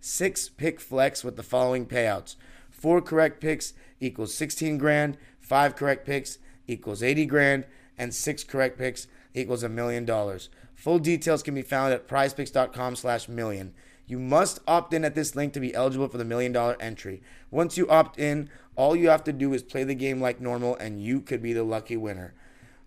six 0.01 0.49
pick 0.49 0.79
flex 0.79 1.25
with 1.25 1.37
the 1.37 1.43
following 1.43 1.87
payouts: 1.87 2.37
four 2.71 3.01
correct 3.01 3.41
picks 3.41 3.73
equals 3.99 4.35
16 4.35 4.77
grand, 4.77 5.17
five 5.51 5.75
correct 5.75 6.07
picks 6.07 6.39
equals 6.69 7.03
80 7.03 7.27
grand, 7.27 7.65
and 7.99 8.15
six 8.15 8.45
correct 8.45 8.79
picks 8.79 9.09
equals 9.35 9.65
a 9.65 9.69
million 9.69 10.05
dollars. 10.05 10.49
Full 10.77 11.01
details 11.01 11.43
can 11.43 11.57
be 11.57 11.63
found 11.63 11.93
at 11.93 12.07
prizepicks.com 12.07 12.95
slash 12.95 13.29
million. 13.29 13.75
You 14.07 14.21
must 14.21 14.61
opt 14.69 14.95
in 14.95 15.05
at 15.05 15.17
this 15.17 15.35
link 15.35 15.53
to 15.55 15.61
be 15.61 15.75
eligible 15.75 16.07
for 16.07 16.19
the 16.19 16.25
million 16.25 16.53
dollar 16.53 16.77
entry. 16.79 17.21
Once 17.51 17.77
you 17.77 17.91
opt 17.91 18.17
in, 18.17 18.49
all 18.77 18.95
you 18.95 19.09
have 19.09 19.25
to 19.25 19.33
do 19.33 19.53
is 19.53 19.65
play 19.65 19.83
the 19.83 19.97
game 19.97 20.21
like 20.21 20.41
normal 20.41 20.77
and 20.77 21.03
you 21.03 21.21
could 21.21 21.43
be 21.43 21.53
the 21.53 21.65
lucky 21.65 21.97
winner. 21.97 22.33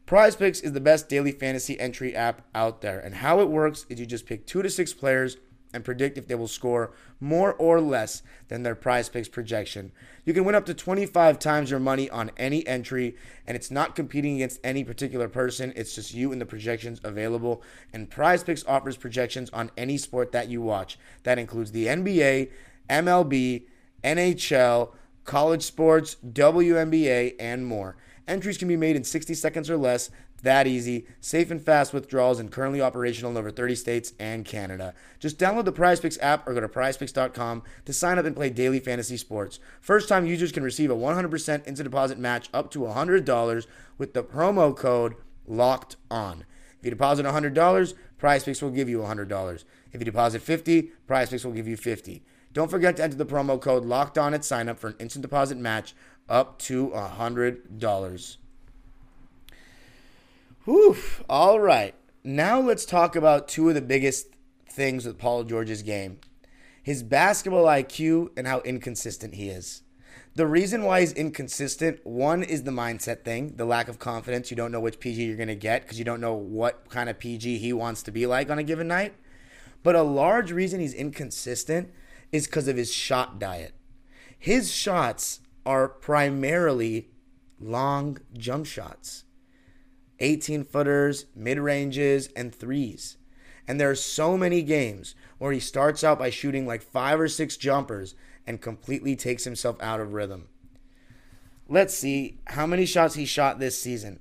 PrizePicks 0.08 0.63
is 0.63 0.72
the 0.72 0.79
best 0.79 1.10
daily 1.10 1.34
fantasy 1.34 1.77
entry 1.77 2.15
app 2.15 2.43
out 2.55 2.79
there. 2.82 2.98
And 2.98 3.15
how 3.15 3.41
it 3.41 3.50
works 3.50 3.86
is 3.89 4.00
you 4.00 4.05
just 4.05 4.25
pick 4.25 4.46
two 4.46 4.62
to 4.62 4.70
six 4.70 4.93
players 4.93 5.36
and 5.74 5.84
predict 5.84 6.18
if 6.18 6.27
they 6.27 6.36
will 6.36 6.48
score 6.48 6.94
more 7.20 7.53
or 7.53 7.82
less 7.82 8.22
than 8.48 8.63
their 8.63 8.75
PrizePicks 8.75 9.32
projection. 9.32 9.92
You 10.24 10.34
can 10.34 10.46
win 10.46 10.56
up 10.56 10.65
to 10.68 10.74
25 10.74 11.39
times 11.39 11.72
your 11.72 11.80
money 11.80 12.10
on 12.10 12.32
any 12.38 12.65
entry, 12.68 13.15
and 13.48 13.56
it's 13.56 13.72
not 13.72 13.96
competing 13.96 14.36
against 14.36 14.60
any 14.63 14.84
particular 14.84 15.27
person. 15.27 15.74
It's 15.75 15.96
just 15.96 16.13
you 16.13 16.32
and 16.32 16.39
the 16.39 16.46
projections 16.46 17.01
available. 17.03 17.63
And 17.92 18.10
PrizePicks 18.10 18.63
offers 18.68 18.98
projections 18.98 19.50
on 19.50 19.72
any 19.75 19.98
sport 19.98 20.32
that 20.32 20.48
you 20.48 20.62
watch. 20.62 20.98
That 21.24 21.39
includes 21.39 21.72
the 21.72 21.88
NBA, 21.88 22.51
MLB, 22.89 23.65
NHL, 24.03 24.94
college 25.25 25.63
sports, 25.63 26.18
WNBA, 26.25 27.36
and 27.39 27.65
more. 27.65 27.98
Entries 28.27 28.58
can 28.58 28.68
be 28.68 28.77
made 28.77 28.96
in 28.96 29.03
60 29.03 29.34
seconds 29.34 29.70
or 29.70 29.77
less. 29.77 30.10
That 30.43 30.67
easy, 30.67 31.07
safe 31.21 31.51
and 31.51 31.62
fast 31.62 31.93
withdrawals, 31.93 32.38
and 32.38 32.51
currently 32.51 32.81
operational 32.81 33.31
in 33.31 33.38
over 33.38 33.50
30 33.50 33.75
states 33.75 34.12
and 34.19 34.43
Canada. 34.43 34.93
Just 35.17 35.39
download 35.39 35.63
the 35.63 35.71
PrizePicks 35.71 36.17
app 36.21 36.45
or 36.45 36.53
go 36.53 36.59
to 36.59 36.67
PrizePicks.com 36.67 37.63
to 37.85 37.93
sign 37.93 38.19
up 38.19 38.25
and 38.25 38.35
play 38.35 38.50
daily 38.50 38.81
fantasy 38.81 39.15
sports. 39.15 39.59
First-time 39.79 40.25
users 40.25 40.51
can 40.51 40.63
receive 40.63 40.91
a 40.91 40.95
100% 40.95 41.65
instant 41.65 41.89
deposit 41.89 42.19
match 42.19 42.50
up 42.53 42.69
to 42.71 42.79
$100 42.79 43.65
with 43.97 44.13
the 44.13 44.21
promo 44.21 44.75
code 44.75 45.15
Locked 45.47 45.95
On. 46.12 46.43
If 46.77 46.85
you 46.85 46.91
deposit 46.91 47.25
$100, 47.25 47.93
PrizePicks 48.19 48.62
will 48.62 48.69
give 48.69 48.89
you 48.89 49.00
$100. 49.00 49.63
If 49.93 50.01
you 50.01 50.05
deposit 50.05 50.41
50, 50.41 50.91
PrizePicks 51.07 51.45
will 51.45 51.53
give 51.53 51.69
you 51.69 51.77
$50. 51.77 52.21
Don't 52.51 52.69
forget 52.69 52.97
to 52.97 53.03
enter 53.03 53.15
the 53.15 53.25
promo 53.25 53.59
code 53.59 53.85
Locked 53.85 54.17
On 54.17 54.33
at 54.33 54.43
sign 54.43 54.67
up 54.67 54.77
for 54.77 54.88
an 54.88 54.95
instant 55.00 55.21
deposit 55.21 55.57
match 55.57 55.95
up 56.27 56.59
to 56.59 56.89
$100. 56.89 58.38
Whew. 60.65 60.96
All 61.29 61.60
right. 61.60 61.93
Now 62.24 62.62
let's 62.62 62.86
talk 62.86 63.17
about 63.17 63.50
two 63.50 63.67
of 63.67 63.75
the 63.75 63.82
biggest 63.82 64.27
things 64.70 65.05
with 65.05 65.17
Paul 65.17 65.43
George's 65.43 65.84
game 65.84 66.20
his 66.82 67.03
basketball 67.03 67.65
IQ 67.65 68.29
and 68.36 68.46
how 68.46 68.60
inconsistent 68.62 69.36
he 69.36 69.50
is. 69.50 69.84
The 70.36 70.48
reason 70.48 70.84
why 70.84 71.00
he's 71.00 71.13
inconsistent, 71.13 72.05
one 72.05 72.43
is 72.43 72.63
the 72.63 72.72
mindset 72.72 73.24
thing, 73.24 73.53
the 73.55 73.65
lack 73.65 73.88
of 73.88 74.00
confidence. 74.00 74.51
You 74.51 74.58
don't 74.58 74.72
know 74.72 74.82
which 74.82 75.00
PG 75.00 75.24
you're 75.24 75.38
going 75.38 75.48
to 75.48 75.55
get 75.55 75.84
because 75.84 75.98
you 75.98 76.03
don't 76.03 76.20
know 76.20 76.34
what 76.34 76.89
kind 76.89 77.10
of 77.10 77.20
PG 77.20 77.58
he 77.58 77.72
wants 77.72 78.03
to 78.03 78.12
be 78.12 78.25
like 78.25 78.50
on 78.50 78.60
a 78.60 78.63
given 78.63 78.88
night. 78.88 79.13
But 79.82 79.96
a 79.96 80.01
large 80.01 80.51
reason 80.51 80.82
he's 80.82 80.93
inconsistent 80.93 81.89
is 82.32 82.48
because 82.48 82.67
of 82.67 82.75
his 82.75 82.91
shot 82.91 83.39
diet. 83.39 83.74
His 84.38 84.74
shots 84.74 85.39
are 85.65 85.88
primarily 85.88 87.10
long 87.60 88.17
jump 88.38 88.65
shots 88.65 89.24
18 90.20 90.63
footers, 90.63 91.25
mid 91.36 91.60
ranges, 91.60 92.27
and 92.36 92.53
threes. 92.53 93.17
And 93.67 93.79
there 93.79 93.89
are 93.89 93.96
so 93.96 94.38
many 94.38 94.62
games 94.62 95.15
where 95.38 95.51
he 95.51 95.60
starts 95.60 96.03
out 96.03 96.20
by 96.20 96.29
shooting 96.29 96.67
like 96.67 96.82
five 96.82 97.20
or 97.20 97.27
six 97.27 97.58
jumpers 97.58 98.15
and 98.46 98.62
completely 98.62 99.15
takes 99.15 99.46
himself 99.46 99.82
out 99.82 100.00
of 100.00 100.13
rhythm. 100.13 100.50
Let's 101.70 101.96
see 101.96 102.39
how 102.48 102.67
many 102.67 102.86
shots 102.86 103.15
he 103.15 103.25
shot 103.25 103.60
this 103.60 103.79
season. 103.79 104.20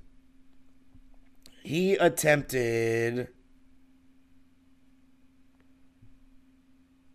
He 1.63 1.95
attempted. 1.95 3.29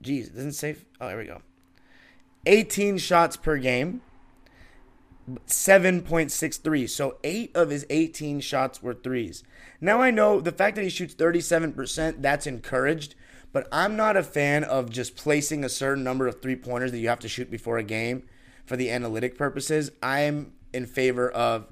Geez, 0.01 0.29
it 0.29 0.35
doesn't 0.35 0.53
say. 0.53 0.77
Oh, 1.01 1.09
here 1.09 1.19
we 1.19 1.25
go. 1.25 1.43
18 2.47 2.99
shots 2.99 3.37
per 3.37 3.57
game. 3.57 4.01
7.63. 5.47 6.89
So 6.89 7.19
eight 7.25 7.55
of 7.55 7.71
his 7.71 7.87
18 7.91 8.41
shots 8.41 8.83
were 8.83 8.95
threes. 8.95 9.43
Now 9.81 10.01
I 10.01 10.11
know 10.11 10.41
the 10.41 10.53
fact 10.53 10.77
that 10.77 10.85
he 10.85 10.91
shoots 10.91 11.15
37%, 11.15 12.23
that's 12.23 12.47
encouraged, 12.47 13.15
but 13.53 13.69
I'm 13.73 13.97
not 13.97 14.17
a 14.17 14.23
fan 14.23 14.65
of 14.65 14.91
just 14.91 15.17
placing 15.17 15.65
a 15.65 15.69
certain 15.69 16.05
number 16.05 16.27
of 16.27 16.43
three 16.43 16.57
pointers 16.57 16.93
that 16.93 16.99
you 16.99 17.09
have 17.09 17.21
to 17.21 17.29
shoot 17.29 17.51
before 17.51 17.79
a 17.79 17.83
game 17.83 18.25
for 18.67 18.77
the 18.77 18.91
analytic 18.91 19.39
purposes. 19.39 19.91
I'm 20.03 20.53
in 20.73 20.87
favor 20.87 21.31
of 21.31 21.69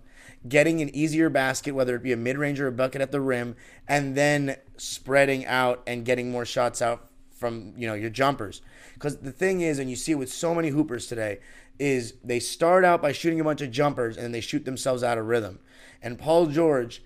getting 0.48 0.80
an 0.80 0.94
easier 0.94 1.28
basket, 1.28 1.72
whether 1.72 1.96
it 1.96 2.02
be 2.02 2.12
a 2.12 2.16
mid 2.16 2.38
range 2.38 2.60
or 2.60 2.68
a 2.68 2.72
bucket 2.72 3.00
at 3.00 3.12
the 3.12 3.20
rim, 3.20 3.56
and 3.88 4.14
then 4.14 4.56
spreading 4.76 5.44
out 5.46 5.82
and 5.86 6.04
getting 6.04 6.30
more 6.30 6.44
shots 6.44 6.80
out 6.80 7.08
from 7.30 7.74
you 7.76 7.86
know 7.86 7.94
your 7.94 8.10
jumpers. 8.10 8.62
Because 8.94 9.18
the 9.18 9.32
thing 9.32 9.60
is, 9.60 9.78
and 9.78 9.90
you 9.90 9.96
see 9.96 10.12
it 10.12 10.16
with 10.16 10.32
so 10.32 10.54
many 10.54 10.70
hoopers 10.70 11.06
today, 11.06 11.38
is 11.78 12.14
they 12.22 12.40
start 12.40 12.84
out 12.84 13.02
by 13.02 13.12
shooting 13.12 13.40
a 13.40 13.44
bunch 13.44 13.60
of 13.60 13.70
jumpers 13.70 14.16
and 14.16 14.24
then 14.24 14.32
they 14.32 14.40
shoot 14.40 14.64
themselves 14.64 15.02
out 15.02 15.18
of 15.18 15.26
rhythm. 15.26 15.58
And 16.02 16.18
Paul 16.18 16.46
George, 16.46 17.02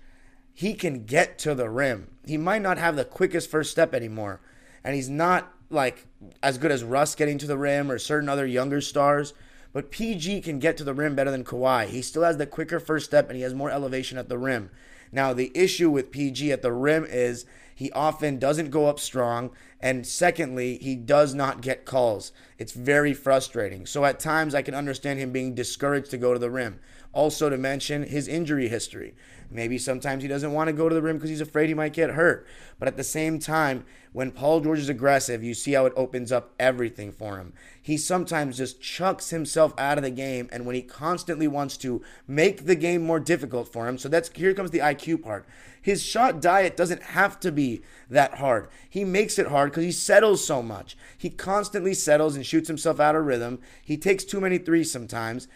he 0.53 0.73
can 0.73 1.05
get 1.05 1.37
to 1.39 1.55
the 1.55 1.69
rim. 1.69 2.11
He 2.25 2.37
might 2.37 2.61
not 2.61 2.77
have 2.77 2.95
the 2.95 3.05
quickest 3.05 3.49
first 3.49 3.71
step 3.71 3.93
anymore. 3.93 4.41
And 4.83 4.95
he's 4.95 5.09
not 5.09 5.53
like 5.69 6.05
as 6.43 6.57
good 6.57 6.71
as 6.71 6.83
Russ 6.83 7.15
getting 7.15 7.37
to 7.39 7.47
the 7.47 7.57
rim 7.57 7.91
or 7.91 7.97
certain 7.97 8.29
other 8.29 8.45
younger 8.45 8.81
stars. 8.81 9.33
But 9.73 9.91
PG 9.91 10.41
can 10.41 10.59
get 10.59 10.75
to 10.77 10.83
the 10.83 10.93
rim 10.93 11.15
better 11.15 11.31
than 11.31 11.45
Kawhi. 11.45 11.87
He 11.87 12.01
still 12.01 12.23
has 12.23 12.37
the 12.37 12.45
quicker 12.45 12.79
first 12.79 13.05
step 13.05 13.29
and 13.29 13.37
he 13.37 13.43
has 13.43 13.53
more 13.53 13.71
elevation 13.71 14.17
at 14.17 14.29
the 14.29 14.37
rim. 14.37 14.69
Now, 15.11 15.33
the 15.33 15.51
issue 15.53 15.89
with 15.89 16.11
PG 16.11 16.51
at 16.51 16.61
the 16.61 16.71
rim 16.71 17.05
is 17.07 17.45
he 17.81 17.91
often 17.93 18.37
doesn't 18.37 18.69
go 18.69 18.85
up 18.85 18.99
strong. 18.99 19.49
And 19.79 20.05
secondly, 20.05 20.77
he 20.79 20.95
does 20.95 21.33
not 21.33 21.61
get 21.61 21.83
calls. 21.83 22.31
It's 22.59 22.73
very 22.73 23.11
frustrating. 23.15 23.87
So 23.87 24.05
at 24.05 24.19
times, 24.19 24.53
I 24.53 24.61
can 24.61 24.75
understand 24.75 25.17
him 25.17 25.31
being 25.31 25.55
discouraged 25.55 26.11
to 26.11 26.19
go 26.19 26.31
to 26.31 26.37
the 26.37 26.51
rim. 26.51 26.79
Also, 27.11 27.49
to 27.49 27.57
mention 27.57 28.03
his 28.03 28.27
injury 28.27 28.67
history. 28.67 29.15
Maybe 29.51 29.77
sometimes 29.77 30.23
he 30.23 30.29
doesn't 30.29 30.53
want 30.53 30.69
to 30.69 30.73
go 30.73 30.87
to 30.87 30.95
the 30.95 31.01
rim 31.01 31.17
because 31.17 31.29
he's 31.29 31.41
afraid 31.41 31.67
he 31.67 31.75
might 31.75 31.93
get 31.93 32.11
hurt. 32.11 32.47
But 32.79 32.87
at 32.87 32.97
the 32.97 33.03
same 33.03 33.37
time, 33.37 33.85
when 34.13 34.31
Paul 34.31 34.61
George 34.61 34.79
is 34.79 34.89
aggressive, 34.89 35.43
you 35.43 35.53
see 35.53 35.73
how 35.73 35.85
it 35.85 35.93
opens 35.95 36.31
up 36.31 36.53
everything 36.59 37.11
for 37.11 37.37
him. 37.37 37.53
He 37.81 37.97
sometimes 37.97 38.57
just 38.57 38.81
chucks 38.81 39.29
himself 39.29 39.73
out 39.77 39.97
of 39.97 40.03
the 40.03 40.09
game, 40.09 40.49
and 40.51 40.65
when 40.65 40.75
he 40.75 40.81
constantly 40.81 41.47
wants 41.47 41.77
to 41.77 42.01
make 42.27 42.65
the 42.65 42.75
game 42.75 43.03
more 43.03 43.19
difficult 43.19 43.71
for 43.71 43.87
him, 43.87 43.97
so 43.97 44.09
that's 44.09 44.29
here 44.29 44.53
comes 44.53 44.71
the 44.71 44.79
IQ 44.79 45.21
part. 45.21 45.45
His 45.81 46.03
shot 46.03 46.41
diet 46.41 46.77
doesn't 46.77 47.01
have 47.01 47.39
to 47.39 47.51
be 47.51 47.81
that 48.09 48.35
hard. 48.35 48.67
He 48.89 49.03
makes 49.03 49.39
it 49.39 49.47
hard 49.47 49.71
because 49.71 49.83
he 49.83 49.91
settles 49.91 50.45
so 50.45 50.61
much. 50.61 50.95
He 51.17 51.29
constantly 51.29 51.93
settles 51.93 52.35
and 52.35 52.45
shoots 52.45 52.67
himself 52.67 52.99
out 52.99 53.15
of 53.15 53.25
rhythm. 53.25 53.59
He 53.83 53.97
takes 53.97 54.23
too 54.23 54.39
many 54.39 54.57
threes 54.57 54.91
sometimes. 54.91 55.47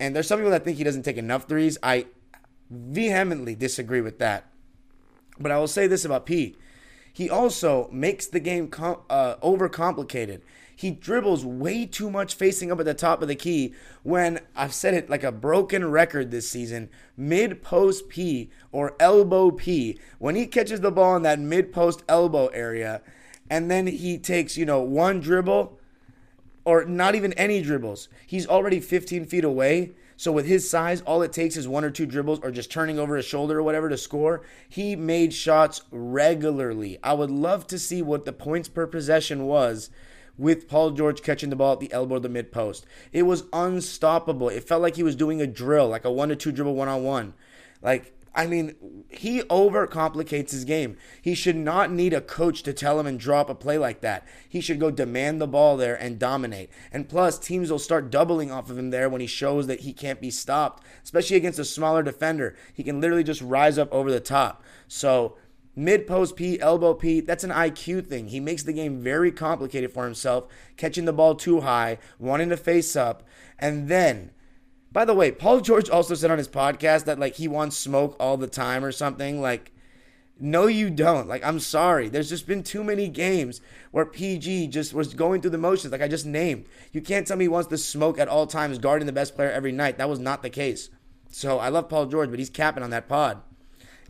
And 0.00 0.16
there's 0.16 0.26
some 0.26 0.38
people 0.38 0.50
that 0.50 0.64
think 0.64 0.78
he 0.78 0.84
doesn't 0.84 1.04
take 1.04 1.16
enough 1.16 1.46
threes. 1.46 1.78
I 1.80 2.06
vehemently 2.72 3.54
disagree 3.54 4.00
with 4.00 4.18
that. 4.18 4.46
But 5.38 5.52
I 5.52 5.58
will 5.58 5.68
say 5.68 5.86
this 5.86 6.04
about 6.04 6.26
P. 6.26 6.56
He 7.12 7.28
also 7.28 7.88
makes 7.92 8.26
the 8.26 8.40
game 8.40 8.68
com- 8.68 9.02
uh, 9.10 9.36
overcomplicated. 9.36 10.40
He 10.74 10.90
dribbles 10.90 11.44
way 11.44 11.84
too 11.86 12.10
much 12.10 12.34
facing 12.34 12.72
up 12.72 12.80
at 12.80 12.86
the 12.86 12.94
top 12.94 13.22
of 13.22 13.28
the 13.28 13.34
key 13.34 13.74
when 14.02 14.40
I've 14.56 14.74
said 14.74 14.94
it 14.94 15.10
like 15.10 15.22
a 15.22 15.30
broken 15.30 15.90
record 15.90 16.30
this 16.30 16.48
season. 16.48 16.88
Mid 17.16 17.62
post 17.62 18.08
P 18.08 18.50
or 18.72 18.96
elbow 18.98 19.50
P, 19.50 19.98
when 20.18 20.34
he 20.34 20.46
catches 20.46 20.80
the 20.80 20.90
ball 20.90 21.16
in 21.16 21.22
that 21.22 21.38
mid 21.38 21.72
post 21.72 22.02
elbow 22.08 22.46
area, 22.48 23.02
and 23.50 23.70
then 23.70 23.86
he 23.86 24.16
takes, 24.16 24.56
you 24.56 24.64
know, 24.64 24.80
one 24.80 25.20
dribble 25.20 25.78
or 26.64 26.84
not 26.84 27.14
even 27.14 27.32
any 27.34 27.60
dribbles, 27.60 28.08
he's 28.26 28.46
already 28.46 28.80
15 28.80 29.26
feet 29.26 29.44
away 29.44 29.92
so 30.16 30.32
with 30.32 30.46
his 30.46 30.68
size, 30.68 31.00
all 31.02 31.22
it 31.22 31.32
takes 31.32 31.56
is 31.56 31.66
one 31.66 31.84
or 31.84 31.90
two 31.90 32.06
dribbles 32.06 32.40
or 32.42 32.50
just 32.50 32.70
turning 32.70 32.98
over 32.98 33.16
his 33.16 33.24
shoulder 33.24 33.58
or 33.58 33.62
whatever 33.62 33.88
to 33.88 33.96
score. 33.96 34.42
He 34.68 34.96
made 34.96 35.32
shots 35.32 35.82
regularly. 35.90 36.98
I 37.02 37.14
would 37.14 37.30
love 37.30 37.66
to 37.68 37.78
see 37.78 38.02
what 38.02 38.24
the 38.24 38.32
points 38.32 38.68
per 38.68 38.86
possession 38.86 39.46
was 39.46 39.90
with 40.38 40.68
Paul 40.68 40.92
George 40.92 41.22
catching 41.22 41.50
the 41.50 41.56
ball 41.56 41.74
at 41.74 41.80
the 41.80 41.92
elbow 41.92 42.16
of 42.16 42.22
the 42.22 42.28
mid 42.28 42.52
post. 42.52 42.86
It 43.12 43.22
was 43.22 43.44
unstoppable. 43.52 44.48
It 44.48 44.64
felt 44.64 44.82
like 44.82 44.96
he 44.96 45.02
was 45.02 45.16
doing 45.16 45.40
a 45.40 45.46
drill, 45.46 45.88
like 45.88 46.04
a 46.04 46.12
one 46.12 46.30
to 46.30 46.36
two 46.36 46.52
dribble 46.52 46.74
one 46.74 46.88
on 46.88 47.02
one. 47.04 47.34
Like 47.82 48.14
I 48.34 48.46
mean, 48.46 48.74
he 49.10 49.42
overcomplicates 49.42 50.52
his 50.52 50.64
game. 50.64 50.96
He 51.20 51.34
should 51.34 51.56
not 51.56 51.92
need 51.92 52.14
a 52.14 52.20
coach 52.20 52.62
to 52.62 52.72
tell 52.72 52.98
him 52.98 53.06
and 53.06 53.20
drop 53.20 53.50
a 53.50 53.54
play 53.54 53.76
like 53.76 54.00
that. 54.00 54.26
He 54.48 54.62
should 54.62 54.80
go 54.80 54.90
demand 54.90 55.40
the 55.40 55.46
ball 55.46 55.76
there 55.76 55.94
and 55.94 56.18
dominate. 56.18 56.70
And 56.90 57.08
plus, 57.08 57.38
teams 57.38 57.70
will 57.70 57.78
start 57.78 58.10
doubling 58.10 58.50
off 58.50 58.70
of 58.70 58.78
him 58.78 58.90
there 58.90 59.10
when 59.10 59.20
he 59.20 59.26
shows 59.26 59.66
that 59.66 59.80
he 59.80 59.92
can't 59.92 60.20
be 60.20 60.30
stopped, 60.30 60.82
especially 61.04 61.36
against 61.36 61.58
a 61.58 61.64
smaller 61.64 62.02
defender. 62.02 62.56
He 62.72 62.82
can 62.82 63.00
literally 63.00 63.24
just 63.24 63.42
rise 63.42 63.76
up 63.76 63.92
over 63.92 64.10
the 64.10 64.20
top. 64.20 64.62
So, 64.88 65.36
mid 65.76 66.06
post 66.06 66.34
P, 66.34 66.58
elbow 66.58 66.94
P, 66.94 67.20
that's 67.20 67.44
an 67.44 67.50
IQ 67.50 68.06
thing. 68.06 68.28
He 68.28 68.40
makes 68.40 68.62
the 68.62 68.72
game 68.72 69.02
very 69.02 69.30
complicated 69.30 69.92
for 69.92 70.04
himself, 70.04 70.46
catching 70.78 71.04
the 71.04 71.12
ball 71.12 71.34
too 71.34 71.60
high, 71.60 71.98
wanting 72.18 72.48
to 72.48 72.56
face 72.56 72.96
up, 72.96 73.24
and 73.58 73.88
then 73.88 74.30
by 74.92 75.04
the 75.04 75.14
way, 75.14 75.30
Paul 75.30 75.60
George 75.60 75.88
also 75.88 76.14
said 76.14 76.30
on 76.30 76.38
his 76.38 76.48
podcast 76.48 77.04
that 77.04 77.18
like 77.18 77.36
he 77.36 77.48
wants 77.48 77.76
smoke 77.76 78.16
all 78.20 78.36
the 78.36 78.46
time 78.46 78.84
or 78.84 78.92
something. 78.92 79.40
Like 79.40 79.72
No, 80.38 80.66
you 80.66 80.90
don't. 80.90 81.28
Like, 81.28 81.44
I'm 81.44 81.60
sorry. 81.60 82.08
There's 82.08 82.28
just 82.28 82.46
been 82.48 82.62
too 82.64 82.82
many 82.82 83.08
games 83.08 83.60
where 83.92 84.04
PG 84.04 84.68
just 84.68 84.92
was 84.92 85.14
going 85.14 85.40
through 85.40 85.52
the 85.52 85.58
motions, 85.58 85.92
like 85.92 86.02
I 86.02 86.08
just 86.08 86.26
named. 86.26 86.66
You 86.90 87.00
can't 87.00 87.26
tell 87.26 87.36
me 87.36 87.44
he 87.44 87.48
wants 87.48 87.68
to 87.68 87.78
smoke 87.78 88.18
at 88.18 88.28
all 88.28 88.46
times, 88.46 88.78
guarding 88.78 89.06
the 89.06 89.12
best 89.12 89.36
player 89.36 89.52
every 89.52 89.72
night. 89.72 89.98
That 89.98 90.08
was 90.08 90.18
not 90.18 90.42
the 90.42 90.50
case. 90.50 90.90
So 91.30 91.58
I 91.58 91.68
love 91.68 91.88
Paul 91.88 92.06
George, 92.06 92.30
but 92.30 92.40
he's 92.40 92.50
capping 92.50 92.82
on 92.82 92.90
that 92.90 93.08
pod. 93.08 93.40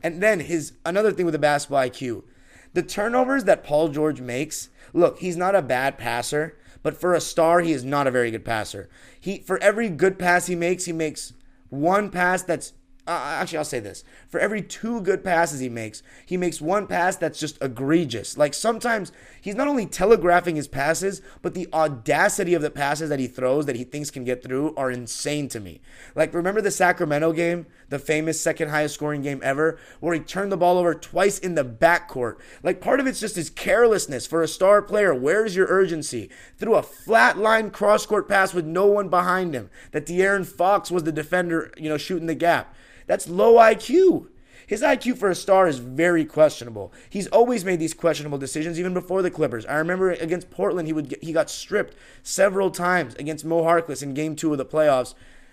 And 0.02 0.22
then 0.22 0.40
his 0.40 0.72
another 0.86 1.12
thing 1.12 1.26
with 1.26 1.34
the 1.34 1.38
basketball 1.38 1.82
IQ, 1.82 2.24
the 2.72 2.82
turnovers 2.82 3.44
that 3.44 3.62
Paul 3.62 3.88
George 3.88 4.20
makes. 4.20 4.70
Look, 4.94 5.18
he's 5.18 5.36
not 5.36 5.54
a 5.54 5.62
bad 5.62 5.98
passer, 5.98 6.56
but 6.82 7.00
for 7.00 7.14
a 7.14 7.20
star, 7.20 7.60
he 7.60 7.72
is 7.72 7.84
not 7.84 8.06
a 8.06 8.10
very 8.10 8.30
good 8.30 8.44
passer. 8.44 8.88
He 9.18 9.38
for 9.38 9.62
every 9.62 9.88
good 9.88 10.18
pass 10.18 10.46
he 10.46 10.54
makes, 10.54 10.84
he 10.84 10.92
makes 10.92 11.32
one 11.68 12.10
pass 12.10 12.42
that's 12.42 12.72
uh, 13.04 13.38
actually, 13.40 13.58
I'll 13.58 13.64
say 13.64 13.80
this. 13.80 14.04
For 14.28 14.38
every 14.38 14.62
two 14.62 15.00
good 15.00 15.24
passes 15.24 15.58
he 15.58 15.68
makes, 15.68 16.04
he 16.24 16.36
makes 16.36 16.60
one 16.60 16.86
pass 16.86 17.16
that's 17.16 17.40
just 17.40 17.60
egregious. 17.60 18.38
Like 18.38 18.54
sometimes 18.54 19.10
he's 19.40 19.56
not 19.56 19.66
only 19.66 19.86
telegraphing 19.86 20.54
his 20.54 20.68
passes, 20.68 21.20
but 21.42 21.54
the 21.54 21.66
audacity 21.72 22.54
of 22.54 22.62
the 22.62 22.70
passes 22.70 23.08
that 23.08 23.18
he 23.18 23.26
throws 23.26 23.66
that 23.66 23.74
he 23.74 23.82
thinks 23.82 24.12
can 24.12 24.22
get 24.22 24.44
through 24.44 24.72
are 24.76 24.88
insane 24.88 25.48
to 25.48 25.58
me. 25.58 25.80
Like, 26.14 26.32
remember 26.32 26.60
the 26.60 26.70
Sacramento 26.70 27.32
game, 27.32 27.66
the 27.88 27.98
famous 27.98 28.40
second 28.40 28.68
highest 28.68 28.94
scoring 28.94 29.22
game 29.22 29.40
ever, 29.42 29.80
where 29.98 30.14
he 30.14 30.20
turned 30.20 30.52
the 30.52 30.56
ball 30.56 30.78
over 30.78 30.94
twice 30.94 31.40
in 31.40 31.56
the 31.56 31.64
backcourt? 31.64 32.36
Like, 32.62 32.80
part 32.80 33.00
of 33.00 33.08
it's 33.08 33.20
just 33.20 33.34
his 33.34 33.50
carelessness 33.50 34.28
for 34.28 34.42
a 34.42 34.48
star 34.48 34.80
player. 34.80 35.12
Where's 35.12 35.56
your 35.56 35.66
urgency? 35.66 36.30
Threw 36.56 36.76
a 36.76 36.82
flat 36.84 37.36
line 37.36 37.70
cross 37.70 38.06
court 38.06 38.28
pass 38.28 38.54
with 38.54 38.64
no 38.64 38.86
one 38.86 39.08
behind 39.08 39.54
him, 39.54 39.70
that 39.90 40.06
De'Aaron 40.06 40.46
Fox 40.46 40.88
was 40.88 41.02
the 41.02 41.10
defender, 41.10 41.72
you 41.76 41.88
know, 41.88 41.98
shooting 41.98 42.28
the 42.28 42.36
gap. 42.36 42.76
That's 43.12 43.28
low 43.28 43.56
IQ. 43.56 44.28
His 44.66 44.80
IQ 44.80 45.18
for 45.18 45.28
a 45.28 45.34
star 45.34 45.68
is 45.68 45.76
very 45.76 46.24
questionable. 46.24 46.94
He's 47.10 47.26
always 47.26 47.62
made 47.62 47.78
these 47.78 47.92
questionable 47.92 48.38
decisions, 48.38 48.80
even 48.80 48.94
before 48.94 49.20
the 49.20 49.30
Clippers. 49.30 49.66
I 49.66 49.74
remember 49.74 50.12
against 50.12 50.50
Portland, 50.50 50.88
he 50.88 50.94
would 50.94 51.10
get, 51.10 51.22
he 51.22 51.30
got 51.30 51.50
stripped 51.50 51.94
several 52.22 52.70
times 52.70 53.14
against 53.16 53.44
Mo 53.44 53.64
Harkless 53.64 54.02
in 54.02 54.14
Game 54.14 54.34
Two 54.34 54.52
of 54.52 54.56
the 54.56 54.64
playoffs, 54.64 55.12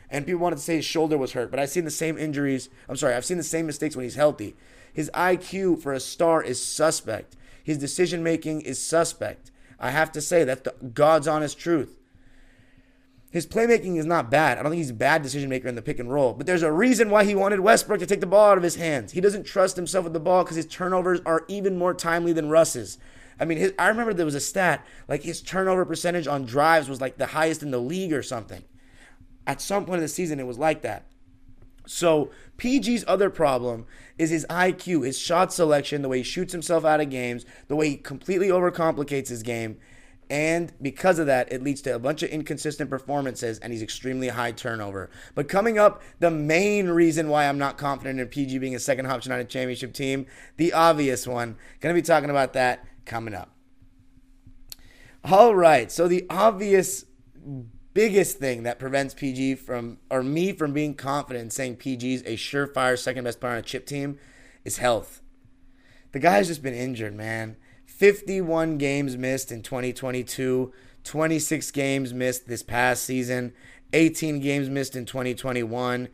and 0.10 0.26
people 0.26 0.40
wanted 0.40 0.56
to 0.56 0.62
say 0.62 0.78
his 0.78 0.86
shoulder 0.86 1.18
was 1.18 1.34
hurt. 1.34 1.52
But 1.52 1.60
I've 1.60 1.70
seen 1.70 1.84
the 1.84 1.92
same 1.92 2.18
injuries. 2.18 2.70
I'm 2.88 2.96
sorry, 2.96 3.14
I've 3.14 3.26
seen 3.26 3.36
the 3.36 3.44
same 3.44 3.66
mistakes 3.66 3.94
when 3.94 4.06
he's 4.06 4.16
healthy. 4.16 4.56
His 4.94 5.12
IQ 5.14 5.82
for 5.82 5.92
a 5.92 6.00
star 6.00 6.42
is 6.42 6.64
suspect. 6.64 7.36
His 7.62 7.78
decision 7.78 8.24
making 8.24 8.62
is 8.62 8.82
suspect. 8.82 9.52
I 9.82 9.90
have 9.92 10.14
to 10.14 10.22
say 10.22 10.46
that's 10.46 10.62
the 10.62 10.76
God's 10.94 11.28
honest 11.28 11.60
truth. 11.60 11.99
His 13.32 13.46
playmaking 13.46 13.98
is 13.98 14.08
not 14.08 14.32
bad. 14.32 14.58
I 14.58 14.64
don't 14.64 14.72
think 14.72 14.80
he's 14.80 14.90
a 14.90 14.96
bad 14.96 15.22
decision 15.22 15.50
maker 15.50 15.68
in 15.68 15.76
the 15.76 15.84
pick 15.84 16.00
and 16.00 16.12
roll. 16.12 16.34
But 16.34 16.48
there's 16.48 16.64
a 16.64 16.72
reason 16.72 17.12
why 17.12 17.26
he 17.26 17.36
wanted 17.36 17.60
Westbrook 17.60 18.00
to 18.00 18.08
take 18.08 18.22
the 18.22 18.26
ball 18.26 18.52
out 18.52 18.58
of 18.58 18.64
his 18.64 18.76
hands. 18.76 19.12
He 19.12 19.22
doesn't 19.22 19.44
trust 19.44 19.76
himself 19.76 20.04
with 20.04 20.14
the 20.14 20.20
ball 20.20 20.44
because 20.44 20.56
his 20.56 20.66
turnovers 20.66 21.22
are 21.26 21.46
even 21.48 21.78
more 21.78 21.94
timely 21.94 22.34
than 22.34 22.50
Russ's. 22.50 22.98
I 23.40 23.46
mean, 23.46 23.60
his, 23.60 23.74
I 23.78 23.88
remember 23.88 24.14
there 24.14 24.26
was 24.26 24.36
a 24.36 24.40
stat 24.40 24.84
like 25.08 25.24
his 25.24 25.42
turnover 25.42 25.86
percentage 25.86 26.28
on 26.28 26.46
drives 26.46 26.90
was 26.90 27.02
like 27.02 27.18
the 27.18 27.28
highest 27.28 27.62
in 27.62 27.72
the 27.72 27.80
league 27.80 28.14
or 28.14 28.24
something. 28.24 28.64
At 29.46 29.62
some 29.62 29.86
point 29.86 29.98
in 29.98 30.04
the 30.04 30.08
season, 30.08 30.40
it 30.40 30.48
was 30.48 30.58
like 30.58 30.82
that. 30.82 31.06
So 31.86 32.30
PG's 32.58 33.06
other 33.08 33.30
problem 33.30 33.86
is 34.18 34.30
his 34.30 34.46
IQ, 34.50 35.06
his 35.06 35.18
shot 35.18 35.54
selection, 35.54 36.02
the 36.02 36.10
way 36.10 36.18
he 36.18 36.24
shoots 36.24 36.52
himself 36.52 36.84
out 36.84 37.02
of 37.02 37.10
games, 37.10 37.46
the 37.68 37.76
way 37.76 37.90
he 37.90 37.98
completely 37.98 38.50
overcomplicates 38.50 39.30
his 39.30 39.42
game. 39.44 39.78
And 40.30 40.72
because 40.80 41.18
of 41.18 41.26
that, 41.26 41.52
it 41.52 41.64
leads 41.64 41.82
to 41.82 41.96
a 41.96 42.00
bunch 42.00 42.22
of 42.22 42.30
inconsistent 42.30 42.90
performances 42.90 43.58
and 43.60 43.74
he's 43.74 43.82
extremely 43.82 44.28
high 44.28 44.52
turnover. 44.52 45.10
But 45.34 45.50
coming 45.50 45.80
up, 45.80 46.04
the 46.20 46.30
main 46.30 46.88
reason 46.88 47.30
why 47.30 47.48
I'm 47.48 47.58
not 47.58 47.78
confident 47.78 48.20
in 48.20 48.28
PG 48.28 48.60
being 48.60 48.76
a 48.76 48.80
second 48.80 49.06
Hops 49.06 49.26
United 49.26 49.50
championship 49.50 49.94
team, 49.94 50.28
the 50.58 50.72
obvious 50.72 51.26
one. 51.26 51.58
Gonna 51.80 51.96
be 51.96 52.04
talking 52.04 52.30
about 52.30 52.54
that 52.54 52.86
coming 53.06 53.34
up. 53.34 53.56
All 55.24 55.56
right, 55.56 55.92
so 55.92 56.08
the 56.08 56.26
obvious 56.30 57.06
biggest 57.94 58.38
thing 58.38 58.64
that 58.64 58.80
prevents 58.80 59.14
PG 59.14 59.56
from, 59.56 59.98
or 60.10 60.22
me 60.22 60.54
from 60.54 60.74
being 60.74 60.94
confident 60.94 61.44
in 61.44 61.50
saying 61.50 61.78
PG's 61.78 62.22
a 62.22 62.38
surefire 62.38 62.98
second 62.98 63.24
best 63.24 63.40
player 63.40 63.54
on 63.54 63.60
a 63.60 63.64
chip 63.64 63.86
team 63.86 64.20
is 64.64 64.78
health. 64.78 65.22
The 66.12 66.20
guy's 66.20 66.48
just 66.48 66.64
been 66.64 66.74
injured, 66.74 67.16
man. 67.16 67.58
51 68.00 68.78
games 68.78 69.18
missed 69.18 69.52
in 69.52 69.62
2022, 69.62 70.72
26 71.04 71.72
games 71.72 72.14
missed 72.14 72.48
this 72.48 72.64
past 72.64 73.04
season, 73.04 73.52
18 73.92 74.40
games 74.40 74.70
missed 74.70 74.96
in 74.96 75.06
2021, 75.06 76.08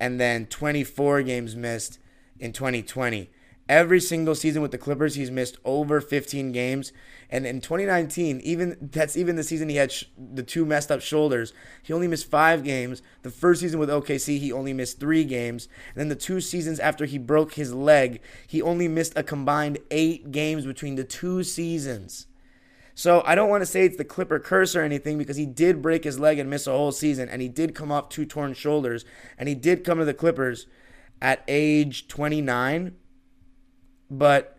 and 0.00 0.18
then 0.18 0.46
24 0.46 1.22
games 1.24 1.54
missed 1.54 1.98
in 2.38 2.54
2020. 2.54 3.28
Every 3.68 3.98
single 3.98 4.36
season 4.36 4.62
with 4.62 4.70
the 4.70 4.78
Clippers, 4.78 5.16
he's 5.16 5.30
missed 5.30 5.58
over 5.64 6.00
15 6.00 6.52
games. 6.52 6.92
And 7.28 7.44
in 7.44 7.60
2019, 7.60 8.40
even 8.40 8.76
that's 8.80 9.16
even 9.16 9.34
the 9.34 9.42
season 9.42 9.68
he 9.68 9.76
had 9.76 9.90
sh- 9.90 10.04
the 10.16 10.44
two 10.44 10.64
messed 10.64 10.92
up 10.92 11.00
shoulders. 11.00 11.52
He 11.82 11.92
only 11.92 12.06
missed 12.06 12.30
five 12.30 12.62
games. 12.62 13.02
The 13.22 13.30
first 13.30 13.60
season 13.60 13.80
with 13.80 13.88
OKC, 13.88 14.38
he 14.38 14.52
only 14.52 14.72
missed 14.72 15.00
three 15.00 15.24
games. 15.24 15.66
And 15.94 16.00
then 16.00 16.08
the 16.08 16.14
two 16.14 16.40
seasons 16.40 16.78
after 16.78 17.06
he 17.06 17.18
broke 17.18 17.54
his 17.54 17.74
leg, 17.74 18.20
he 18.46 18.62
only 18.62 18.86
missed 18.86 19.14
a 19.16 19.24
combined 19.24 19.78
eight 19.90 20.30
games 20.30 20.64
between 20.64 20.94
the 20.94 21.04
two 21.04 21.42
seasons. 21.42 22.28
So 22.94 23.22
I 23.26 23.34
don't 23.34 23.50
want 23.50 23.62
to 23.62 23.66
say 23.66 23.84
it's 23.84 23.96
the 23.96 24.04
Clipper 24.04 24.38
curse 24.38 24.76
or 24.76 24.82
anything 24.82 25.18
because 25.18 25.36
he 25.36 25.44
did 25.44 25.82
break 25.82 26.04
his 26.04 26.20
leg 26.20 26.38
and 26.38 26.48
miss 26.48 26.66
a 26.66 26.72
whole 26.72 26.92
season, 26.92 27.28
and 27.28 27.42
he 27.42 27.48
did 27.48 27.74
come 27.74 27.92
off 27.92 28.08
two 28.08 28.24
torn 28.24 28.54
shoulders, 28.54 29.04
and 29.36 29.50
he 29.50 29.54
did 29.54 29.84
come 29.84 29.98
to 29.98 30.04
the 30.04 30.14
Clippers 30.14 30.66
at 31.20 31.42
age 31.46 32.08
29 32.08 32.94
but 34.10 34.56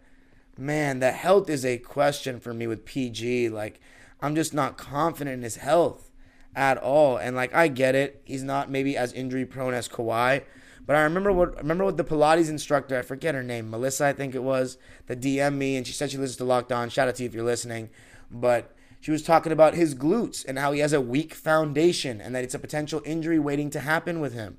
man, 0.58 1.00
the 1.00 1.12
health 1.12 1.50
is 1.50 1.66
a 1.66 1.78
question 1.78 2.40
for 2.40 2.54
me 2.54 2.68
with 2.68 2.86
PG. 2.86 3.50
Like, 3.50 3.80
I'm 4.22 4.36
just 4.36 4.54
not 4.54 4.78
confident 4.78 5.36
in 5.36 5.44
his 5.44 5.58
health 5.58 6.12
at 6.56 6.78
all. 6.78 7.18
And 7.18 7.36
like, 7.36 7.54
I 7.54 7.68
get 7.68 7.96
it. 7.96 8.22
He's 8.26 8.44
not 8.44 8.72
maybe 8.72 8.98
as 8.98 9.14
injury 9.14 9.46
prone 9.46 9.74
as 9.74 9.88
Kawhi. 9.88 10.44
But 10.86 10.96
I 10.96 11.02
remember 11.02 11.34
what 11.34 11.58
remember 11.58 11.84
what 11.84 11.98
the 11.98 12.06
Pilates 12.06 12.50
instructor, 12.50 12.98
I 12.98 13.02
forget 13.02 13.36
her 13.36 13.44
name, 13.44 13.70
Melissa, 13.70 14.06
I 14.06 14.14
think 14.14 14.34
it 14.34 14.42
was, 14.42 14.78
that 15.08 15.20
DM 15.20 15.56
me 15.56 15.76
and 15.76 15.86
she 15.86 15.92
said 15.92 16.12
she 16.12 16.18
listens 16.18 16.38
to 16.38 16.46
Locked 16.46 16.72
On. 16.72 16.90
Shout 16.90 17.10
out 17.10 17.16
to 17.16 17.24
you 17.24 17.30
if 17.30 17.36
you're 17.36 17.44
listening. 17.44 17.90
But 18.32 18.74
she 19.02 19.12
was 19.12 19.22
talking 19.22 19.52
about 19.52 19.74
his 19.74 19.94
glutes 19.94 20.46
and 20.48 20.58
how 20.58 20.72
he 20.72 20.80
has 20.80 20.94
a 20.94 21.02
weak 21.02 21.34
foundation 21.34 22.22
and 22.22 22.34
that 22.34 22.46
it's 22.46 22.56
a 22.56 22.60
potential 22.60 23.02
injury 23.06 23.38
waiting 23.38 23.70
to 23.72 23.82
happen 23.82 24.22
with 24.22 24.34
him. 24.34 24.58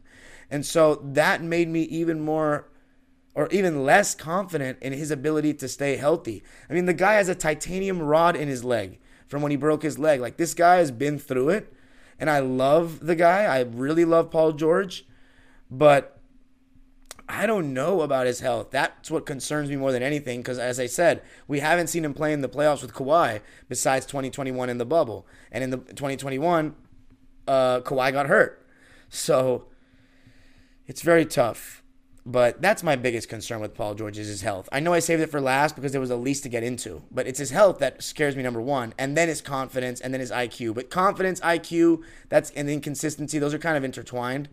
And 0.50 0.64
so 0.64 0.96
that 1.02 1.42
made 1.42 1.68
me 1.68 1.82
even 1.82 2.20
more 2.20 2.68
or 3.38 3.46
even 3.52 3.84
less 3.84 4.16
confident 4.16 4.76
in 4.82 4.92
his 4.92 5.12
ability 5.12 5.54
to 5.54 5.68
stay 5.68 5.94
healthy. 5.94 6.42
I 6.68 6.72
mean, 6.72 6.86
the 6.86 6.92
guy 6.92 7.14
has 7.14 7.28
a 7.28 7.36
titanium 7.36 8.02
rod 8.02 8.34
in 8.34 8.48
his 8.48 8.64
leg 8.64 8.98
from 9.28 9.42
when 9.42 9.52
he 9.52 9.56
broke 9.56 9.84
his 9.84 9.96
leg. 9.96 10.20
Like, 10.20 10.38
this 10.38 10.54
guy 10.54 10.78
has 10.78 10.90
been 10.90 11.20
through 11.20 11.50
it. 11.50 11.72
And 12.18 12.28
I 12.28 12.40
love 12.40 12.98
the 12.98 13.14
guy. 13.14 13.44
I 13.44 13.60
really 13.60 14.04
love 14.04 14.32
Paul 14.32 14.54
George. 14.54 15.06
But 15.70 16.20
I 17.28 17.46
don't 17.46 17.72
know 17.72 18.00
about 18.00 18.26
his 18.26 18.40
health. 18.40 18.72
That's 18.72 19.08
what 19.08 19.24
concerns 19.24 19.70
me 19.70 19.76
more 19.76 19.92
than 19.92 20.02
anything 20.02 20.40
because, 20.40 20.58
as 20.58 20.80
I 20.80 20.86
said, 20.86 21.22
we 21.46 21.60
haven't 21.60 21.86
seen 21.86 22.04
him 22.04 22.14
play 22.14 22.32
in 22.32 22.40
the 22.40 22.48
playoffs 22.48 22.82
with 22.82 22.92
Kawhi 22.92 23.40
besides 23.68 24.04
2021 24.06 24.68
in 24.68 24.78
the 24.78 24.84
bubble. 24.84 25.28
And 25.52 25.62
in 25.62 25.70
the 25.70 25.76
2021, 25.76 26.74
uh, 27.46 27.82
Kawhi 27.82 28.12
got 28.12 28.26
hurt. 28.26 28.66
So 29.08 29.66
it's 30.88 31.02
very 31.02 31.24
tough. 31.24 31.84
But 32.28 32.60
that's 32.60 32.82
my 32.82 32.94
biggest 32.94 33.30
concern 33.30 33.60
with 33.60 33.72
Paul 33.72 33.94
George 33.94 34.18
is 34.18 34.28
his 34.28 34.42
health. 34.42 34.68
I 34.70 34.80
know 34.80 34.92
I 34.92 34.98
saved 34.98 35.22
it 35.22 35.30
for 35.30 35.40
last 35.40 35.74
because 35.74 35.94
it 35.94 35.98
was 35.98 36.10
the 36.10 36.16
least 36.18 36.42
to 36.42 36.50
get 36.50 36.62
into, 36.62 37.00
but 37.10 37.26
it's 37.26 37.38
his 37.38 37.52
health 37.52 37.78
that 37.78 38.02
scares 38.02 38.36
me 38.36 38.42
number 38.42 38.60
one, 38.60 38.92
and 38.98 39.16
then 39.16 39.28
his 39.28 39.40
confidence, 39.40 39.98
and 39.98 40.12
then 40.12 40.20
his 40.20 40.30
IQ. 40.30 40.74
But 40.74 40.90
confidence, 40.90 41.40
IQ, 41.40 42.02
that's 42.28 42.50
an 42.50 42.68
inconsistency. 42.68 43.38
Those 43.38 43.54
are 43.54 43.58
kind 43.58 43.78
of 43.78 43.84
intertwined. 43.84 44.50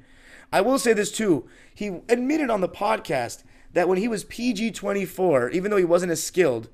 I 0.54 0.62
will 0.62 0.80
say 0.80 0.94
this 0.94 1.12
too. 1.12 1.50
He 1.74 1.88
admitted 2.08 2.50
on 2.50 2.62
the 2.62 2.70
podcast 2.70 3.44
that 3.74 3.90
when 3.90 3.98
he 3.98 4.08
was 4.08 4.24
PG 4.24 4.72
24, 4.72 5.50
even 5.50 5.70
though 5.70 5.76
he 5.76 5.84
wasn't 5.84 6.14
as 6.14 6.24
skilled, 6.24 6.70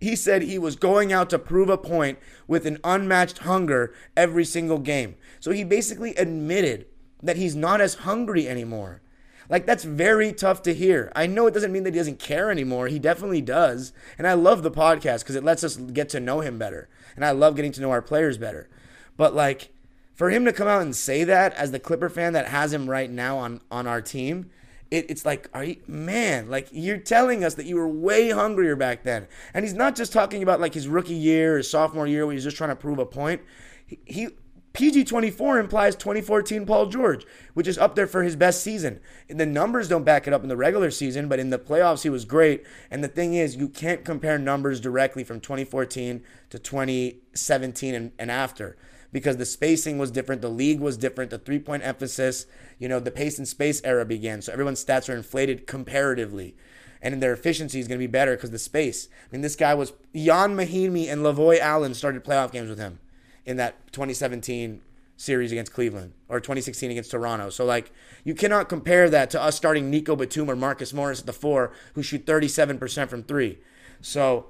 he 0.00 0.16
said 0.16 0.40
he 0.40 0.58
was 0.58 0.74
going 0.74 1.12
out 1.12 1.28
to 1.28 1.38
prove 1.38 1.68
a 1.68 1.76
point 1.76 2.18
with 2.48 2.64
an 2.64 2.78
unmatched 2.82 3.38
hunger 3.38 3.92
every 4.16 4.46
single 4.46 4.78
game. 4.78 5.16
So 5.38 5.50
he 5.50 5.64
basically 5.64 6.14
admitted 6.14 6.86
that 7.22 7.36
he's 7.36 7.54
not 7.54 7.82
as 7.82 7.96
hungry 7.96 8.48
anymore. 8.48 9.01
Like, 9.48 9.66
that's 9.66 9.84
very 9.84 10.32
tough 10.32 10.62
to 10.62 10.74
hear. 10.74 11.12
I 11.14 11.26
know 11.26 11.46
it 11.46 11.54
doesn't 11.54 11.72
mean 11.72 11.84
that 11.84 11.94
he 11.94 12.00
doesn't 12.00 12.18
care 12.18 12.50
anymore. 12.50 12.88
He 12.88 12.98
definitely 12.98 13.42
does. 13.42 13.92
And 14.18 14.26
I 14.26 14.34
love 14.34 14.62
the 14.62 14.70
podcast 14.70 15.20
because 15.20 15.36
it 15.36 15.44
lets 15.44 15.64
us 15.64 15.76
get 15.76 16.08
to 16.10 16.20
know 16.20 16.40
him 16.40 16.58
better. 16.58 16.88
And 17.16 17.24
I 17.24 17.32
love 17.32 17.56
getting 17.56 17.72
to 17.72 17.80
know 17.80 17.90
our 17.90 18.02
players 18.02 18.38
better. 18.38 18.68
But, 19.16 19.34
like, 19.34 19.70
for 20.14 20.30
him 20.30 20.44
to 20.44 20.52
come 20.52 20.68
out 20.68 20.82
and 20.82 20.94
say 20.94 21.24
that 21.24 21.54
as 21.54 21.70
the 21.72 21.80
Clipper 21.80 22.08
fan 22.08 22.32
that 22.34 22.48
has 22.48 22.72
him 22.72 22.88
right 22.88 23.10
now 23.10 23.38
on, 23.38 23.60
on 23.70 23.86
our 23.86 24.00
team, 24.00 24.50
it, 24.92 25.06
it's 25.08 25.24
like, 25.24 25.48
are 25.54 25.64
you, 25.64 25.76
man, 25.86 26.50
like 26.50 26.68
you're 26.70 26.98
telling 26.98 27.42
us 27.42 27.54
that 27.54 27.64
you 27.64 27.76
were 27.76 27.88
way 27.88 28.30
hungrier 28.30 28.76
back 28.76 29.04
then. 29.04 29.26
And 29.54 29.64
he's 29.64 29.72
not 29.72 29.96
just 29.96 30.12
talking 30.12 30.42
about 30.42 30.60
like 30.60 30.74
his 30.74 30.86
rookie 30.86 31.14
year 31.14 31.56
or 31.56 31.62
sophomore 31.62 32.06
year 32.06 32.26
where 32.26 32.34
he's 32.34 32.44
just 32.44 32.58
trying 32.58 32.70
to 32.70 32.76
prove 32.76 32.98
a 32.98 33.06
point. 33.06 33.40
He, 33.86 33.98
he 34.04 34.28
PG 34.72 35.04
24 35.04 35.58
implies 35.58 35.96
2014 35.96 36.64
Paul 36.64 36.86
George, 36.86 37.26
which 37.52 37.66
is 37.66 37.76
up 37.76 37.94
there 37.94 38.06
for 38.06 38.22
his 38.22 38.36
best 38.36 38.62
season. 38.62 39.00
The 39.28 39.44
numbers 39.44 39.88
don't 39.88 40.04
back 40.04 40.26
it 40.26 40.32
up 40.32 40.42
in 40.42 40.48
the 40.48 40.56
regular 40.56 40.90
season, 40.90 41.28
but 41.28 41.38
in 41.38 41.50
the 41.50 41.58
playoffs, 41.58 42.02
he 42.02 42.10
was 42.10 42.24
great. 42.24 42.64
And 42.90 43.04
the 43.04 43.08
thing 43.08 43.34
is, 43.34 43.56
you 43.56 43.68
can't 43.68 44.04
compare 44.04 44.38
numbers 44.38 44.80
directly 44.80 45.24
from 45.24 45.40
2014 45.40 46.22
to 46.50 46.58
2017 46.58 47.94
and, 47.94 48.12
and 48.18 48.30
after 48.30 48.76
because 49.12 49.36
the 49.36 49.44
spacing 49.44 49.98
was 49.98 50.10
different, 50.10 50.40
the 50.40 50.48
league 50.48 50.80
was 50.80 50.96
different, 50.96 51.30
the 51.30 51.38
three 51.38 51.58
point 51.58 51.84
emphasis, 51.84 52.46
you 52.78 52.88
know, 52.88 52.98
the 52.98 53.10
pace 53.10 53.36
and 53.36 53.46
space 53.46 53.82
era 53.84 54.06
began. 54.06 54.40
So 54.40 54.52
everyone's 54.52 54.82
stats 54.82 55.12
are 55.12 55.16
inflated 55.16 55.66
comparatively. 55.66 56.56
And 57.02 57.20
their 57.20 57.32
efficiency 57.32 57.80
is 57.80 57.88
going 57.88 57.98
to 57.98 58.06
be 58.06 58.10
better 58.10 58.36
because 58.36 58.52
the 58.52 58.58
space. 58.60 59.08
I 59.10 59.32
mean, 59.32 59.42
this 59.42 59.56
guy 59.56 59.74
was 59.74 59.92
Ian 60.14 60.56
Mahinmi 60.56 61.12
and 61.12 61.22
Lavoy 61.22 61.58
Allen 61.58 61.94
started 61.94 62.24
playoff 62.24 62.52
games 62.52 62.70
with 62.70 62.78
him 62.78 63.00
in 63.44 63.56
that 63.56 63.92
2017 63.92 64.80
series 65.16 65.52
against 65.52 65.72
Cleveland 65.72 66.12
or 66.28 66.40
2016 66.40 66.90
against 66.90 67.10
Toronto. 67.10 67.50
So 67.50 67.64
like 67.64 67.92
you 68.24 68.34
cannot 68.34 68.68
compare 68.68 69.08
that 69.10 69.30
to 69.30 69.40
us 69.40 69.56
starting 69.56 69.90
Nico 69.90 70.16
Batum 70.16 70.50
or 70.50 70.56
Marcus 70.56 70.92
Morris 70.92 71.20
at 71.20 71.26
the 71.26 71.32
four 71.32 71.72
who 71.94 72.02
shoot 72.02 72.26
37% 72.26 73.08
from 73.08 73.22
three. 73.22 73.58
So 74.00 74.46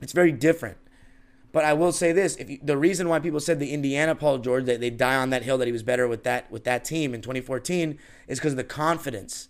it's 0.00 0.12
very 0.12 0.32
different. 0.32 0.78
But 1.52 1.66
I 1.66 1.74
will 1.74 1.92
say 1.92 2.12
this: 2.12 2.36
if 2.36 2.48
you, 2.48 2.58
the 2.62 2.78
reason 2.78 3.08
why 3.08 3.18
people 3.18 3.38
said 3.38 3.60
the 3.60 3.72
Indiana 3.72 4.14
Paul 4.14 4.38
George 4.38 4.64
that 4.64 4.80
they 4.80 4.88
die 4.88 5.16
on 5.16 5.30
that 5.30 5.42
hill 5.42 5.58
that 5.58 5.66
he 5.66 5.72
was 5.72 5.82
better 5.82 6.08
with 6.08 6.24
that 6.24 6.50
with 6.50 6.64
that 6.64 6.84
team 6.84 7.14
in 7.14 7.20
2014 7.20 7.98
is 8.26 8.38
because 8.38 8.54
of 8.54 8.56
the 8.56 8.64
confidence, 8.64 9.48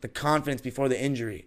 the 0.00 0.08
confidence 0.08 0.62
before 0.62 0.88
the 0.88 1.00
injury, 1.00 1.46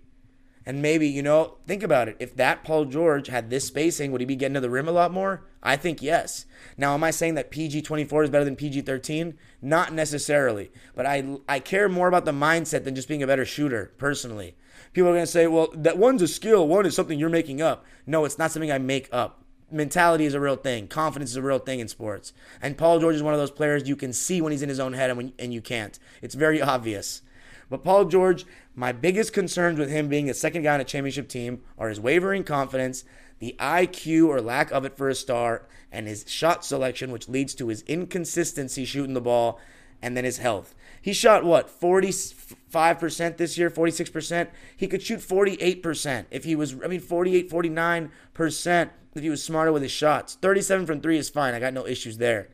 and 0.67 0.81
maybe 0.81 1.07
you 1.07 1.23
know 1.23 1.55
think 1.65 1.81
about 1.81 2.09
it. 2.09 2.17
If 2.19 2.35
that 2.35 2.65
Paul 2.65 2.83
George 2.83 3.27
had 3.27 3.49
this 3.49 3.65
spacing, 3.65 4.11
would 4.11 4.19
he 4.19 4.25
be 4.25 4.35
getting 4.35 4.55
to 4.55 4.59
the 4.59 4.69
rim 4.69 4.89
a 4.89 4.91
lot 4.91 5.13
more? 5.13 5.45
I 5.63 5.77
think 5.77 6.01
yes. 6.01 6.45
Now, 6.75 6.93
am 6.93 7.05
I 7.05 7.11
saying 7.11 7.35
that 7.35 7.51
PG 7.51 7.83
24 7.83 8.25
is 8.25 8.29
better 8.29 8.43
than 8.43 8.57
PG 8.57 8.81
13? 8.81 9.37
Not 9.61 9.93
necessarily, 9.93 10.69
but 10.93 11.05
I 11.05 11.37
I 11.47 11.59
care 11.59 11.87
more 11.87 12.09
about 12.09 12.25
the 12.25 12.33
mindset 12.33 12.83
than 12.83 12.95
just 12.95 13.07
being 13.07 13.23
a 13.23 13.27
better 13.27 13.45
shooter 13.45 13.93
personally. 13.97 14.57
People 14.91 15.09
are 15.09 15.13
going 15.13 15.23
to 15.23 15.31
say, 15.31 15.47
well, 15.47 15.69
that 15.73 15.97
one's 15.97 16.21
a 16.21 16.27
skill, 16.27 16.67
one 16.67 16.85
is 16.85 16.95
something 16.95 17.17
you're 17.17 17.29
making 17.29 17.61
up. 17.61 17.85
No, 18.05 18.25
it's 18.25 18.37
not 18.37 18.51
something 18.51 18.71
I 18.71 18.77
make 18.77 19.07
up 19.13 19.45
mentality 19.69 20.23
is 20.23 20.33
a 20.33 20.39
real 20.39 20.55
thing. 20.55 20.87
Confidence 20.87 21.31
is 21.31 21.35
a 21.35 21.41
real 21.41 21.59
thing 21.59 21.81
in 21.81 21.89
sports. 21.89 22.31
And 22.61 22.77
Paul 22.77 22.99
George 22.99 23.15
is 23.15 23.23
one 23.23 23.33
of 23.33 23.39
those 23.39 23.51
players 23.51 23.85
you 23.85 23.97
can 23.97 24.13
see 24.13 24.41
when 24.41 24.53
he's 24.53 24.61
in 24.61 24.69
his 24.69 24.79
own 24.79 24.93
head 24.93 25.09
and, 25.09 25.17
when, 25.17 25.33
and 25.37 25.53
you 25.53 25.59
can't. 25.59 25.99
It's 26.21 26.35
very 26.35 26.61
obvious. 26.61 27.21
But 27.69 27.83
Paul 27.83 28.05
George, 28.05 28.45
my 28.77 28.91
biggest 28.91 29.33
concerns 29.33 29.79
with 29.79 29.89
him 29.89 30.07
being 30.07 30.29
a 30.29 30.35
second 30.35 30.61
guy 30.61 30.75
on 30.75 30.79
a 30.79 30.83
championship 30.83 31.27
team 31.27 31.63
are 31.79 31.89
his 31.89 31.99
wavering 31.99 32.43
confidence, 32.43 33.03
the 33.39 33.55
IQ 33.57 34.27
or 34.27 34.39
lack 34.39 34.69
of 34.69 34.85
it 34.85 34.95
for 34.95 35.09
a 35.09 35.15
star, 35.15 35.63
and 35.91 36.07
his 36.07 36.25
shot 36.27 36.63
selection, 36.63 37.11
which 37.11 37.27
leads 37.27 37.55
to 37.55 37.69
his 37.69 37.81
inconsistency 37.87 38.85
shooting 38.85 39.15
the 39.15 39.19
ball, 39.19 39.59
and 39.99 40.15
then 40.15 40.25
his 40.25 40.37
health. 40.37 40.75
He 41.01 41.11
shot 41.11 41.43
what, 41.43 41.67
45% 41.67 43.37
this 43.37 43.57
year, 43.57 43.71
46%? 43.71 44.47
He 44.77 44.87
could 44.87 45.01
shoot 45.01 45.21
48% 45.21 46.25
if 46.29 46.43
he 46.43 46.55
was, 46.55 46.75
I 46.83 46.87
mean, 46.87 46.99
48, 46.99 47.49
49% 47.49 48.89
if 49.15 49.23
he 49.23 49.29
was 49.31 49.43
smarter 49.43 49.71
with 49.71 49.81
his 49.81 49.91
shots. 49.91 50.37
37 50.39 50.85
from 50.85 51.01
three 51.01 51.17
is 51.17 51.29
fine. 51.29 51.55
I 51.55 51.59
got 51.59 51.73
no 51.73 51.87
issues 51.87 52.19
there. 52.19 52.49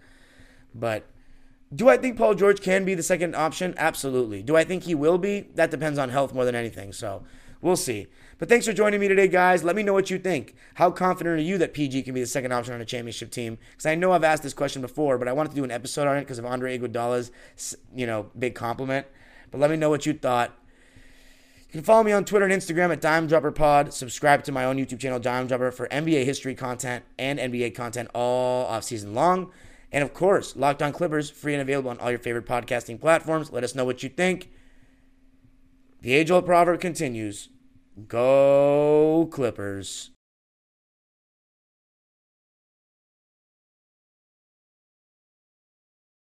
But 0.73 1.05
do 1.73 1.89
I 1.89 1.97
think 1.97 2.17
Paul 2.17 2.35
George 2.35 2.61
can 2.61 2.85
be 2.85 2.95
the 2.95 3.03
second 3.03 3.35
option? 3.35 3.73
Absolutely. 3.77 4.43
Do 4.43 4.55
I 4.55 4.63
think 4.63 4.83
he 4.83 4.95
will 4.95 5.17
be? 5.17 5.47
That 5.55 5.71
depends 5.71 5.97
on 5.97 6.09
health 6.09 6.33
more 6.33 6.45
than 6.45 6.55
anything. 6.55 6.93
So 6.93 7.23
we'll 7.61 7.77
see. 7.77 8.07
But 8.37 8.49
thanks 8.49 8.65
for 8.65 8.73
joining 8.73 8.99
me 8.99 9.07
today, 9.07 9.27
guys. 9.27 9.63
Let 9.63 9.75
me 9.75 9.83
know 9.83 9.93
what 9.93 10.09
you 10.09 10.19
think. 10.19 10.55
How 10.75 10.91
confident 10.91 11.39
are 11.39 11.41
you 11.41 11.57
that 11.59 11.73
PG 11.73 12.03
can 12.03 12.13
be 12.13 12.19
the 12.19 12.27
second 12.27 12.51
option 12.51 12.73
on 12.73 12.81
a 12.81 12.85
championship 12.85 13.31
team? 13.31 13.57
Because 13.71 13.85
I 13.85 13.95
know 13.95 14.11
I've 14.11 14.23
asked 14.23 14.43
this 14.43 14.53
question 14.53 14.81
before, 14.81 15.17
but 15.17 15.27
I 15.27 15.33
wanted 15.33 15.49
to 15.49 15.55
do 15.55 15.63
an 15.63 15.71
episode 15.71 16.07
on 16.07 16.17
it 16.17 16.21
because 16.21 16.39
of 16.39 16.45
Andre 16.45 16.77
Iguodala's, 16.77 17.31
you 17.95 18.05
know, 18.05 18.29
big 18.37 18.55
compliment. 18.55 19.07
But 19.51 19.61
let 19.61 19.69
me 19.69 19.77
know 19.77 19.89
what 19.89 20.05
you 20.05 20.13
thought. 20.13 20.51
You 21.69 21.79
can 21.79 21.83
follow 21.83 22.03
me 22.03 22.11
on 22.11 22.25
Twitter 22.25 22.45
and 22.45 22.53
Instagram 22.53 22.91
at 22.91 23.01
Dime 23.01 23.27
Dropper 23.27 23.51
Pod. 23.51 23.93
Subscribe 23.93 24.43
to 24.43 24.51
my 24.51 24.65
own 24.65 24.77
YouTube 24.77 24.99
channel, 24.99 25.19
Dime 25.19 25.47
Dropper, 25.47 25.71
for 25.71 25.87
NBA 25.87 26.25
history 26.25 26.53
content 26.53 27.05
and 27.17 27.39
NBA 27.39 27.73
content 27.73 28.09
all 28.13 28.65
off 28.65 28.83
season 28.83 29.13
long. 29.13 29.51
And 29.93 30.03
of 30.03 30.13
course, 30.13 30.55
Locked 30.55 30.81
On 30.81 30.91
Clippers, 30.91 31.29
free 31.29 31.53
and 31.53 31.61
available 31.61 31.91
on 31.91 31.99
all 31.99 32.09
your 32.09 32.19
favorite 32.19 32.47
podcasting 32.47 32.99
platforms. 32.99 33.51
Let 33.51 33.63
us 33.63 33.75
know 33.75 33.85
what 33.85 34.01
you 34.01 34.09
think. 34.09 34.49
The 36.01 36.13
age 36.13 36.31
old 36.31 36.47
proverb 36.47 36.81
continues 36.81 37.49
Go 38.07 39.29
Clippers. 39.31 40.09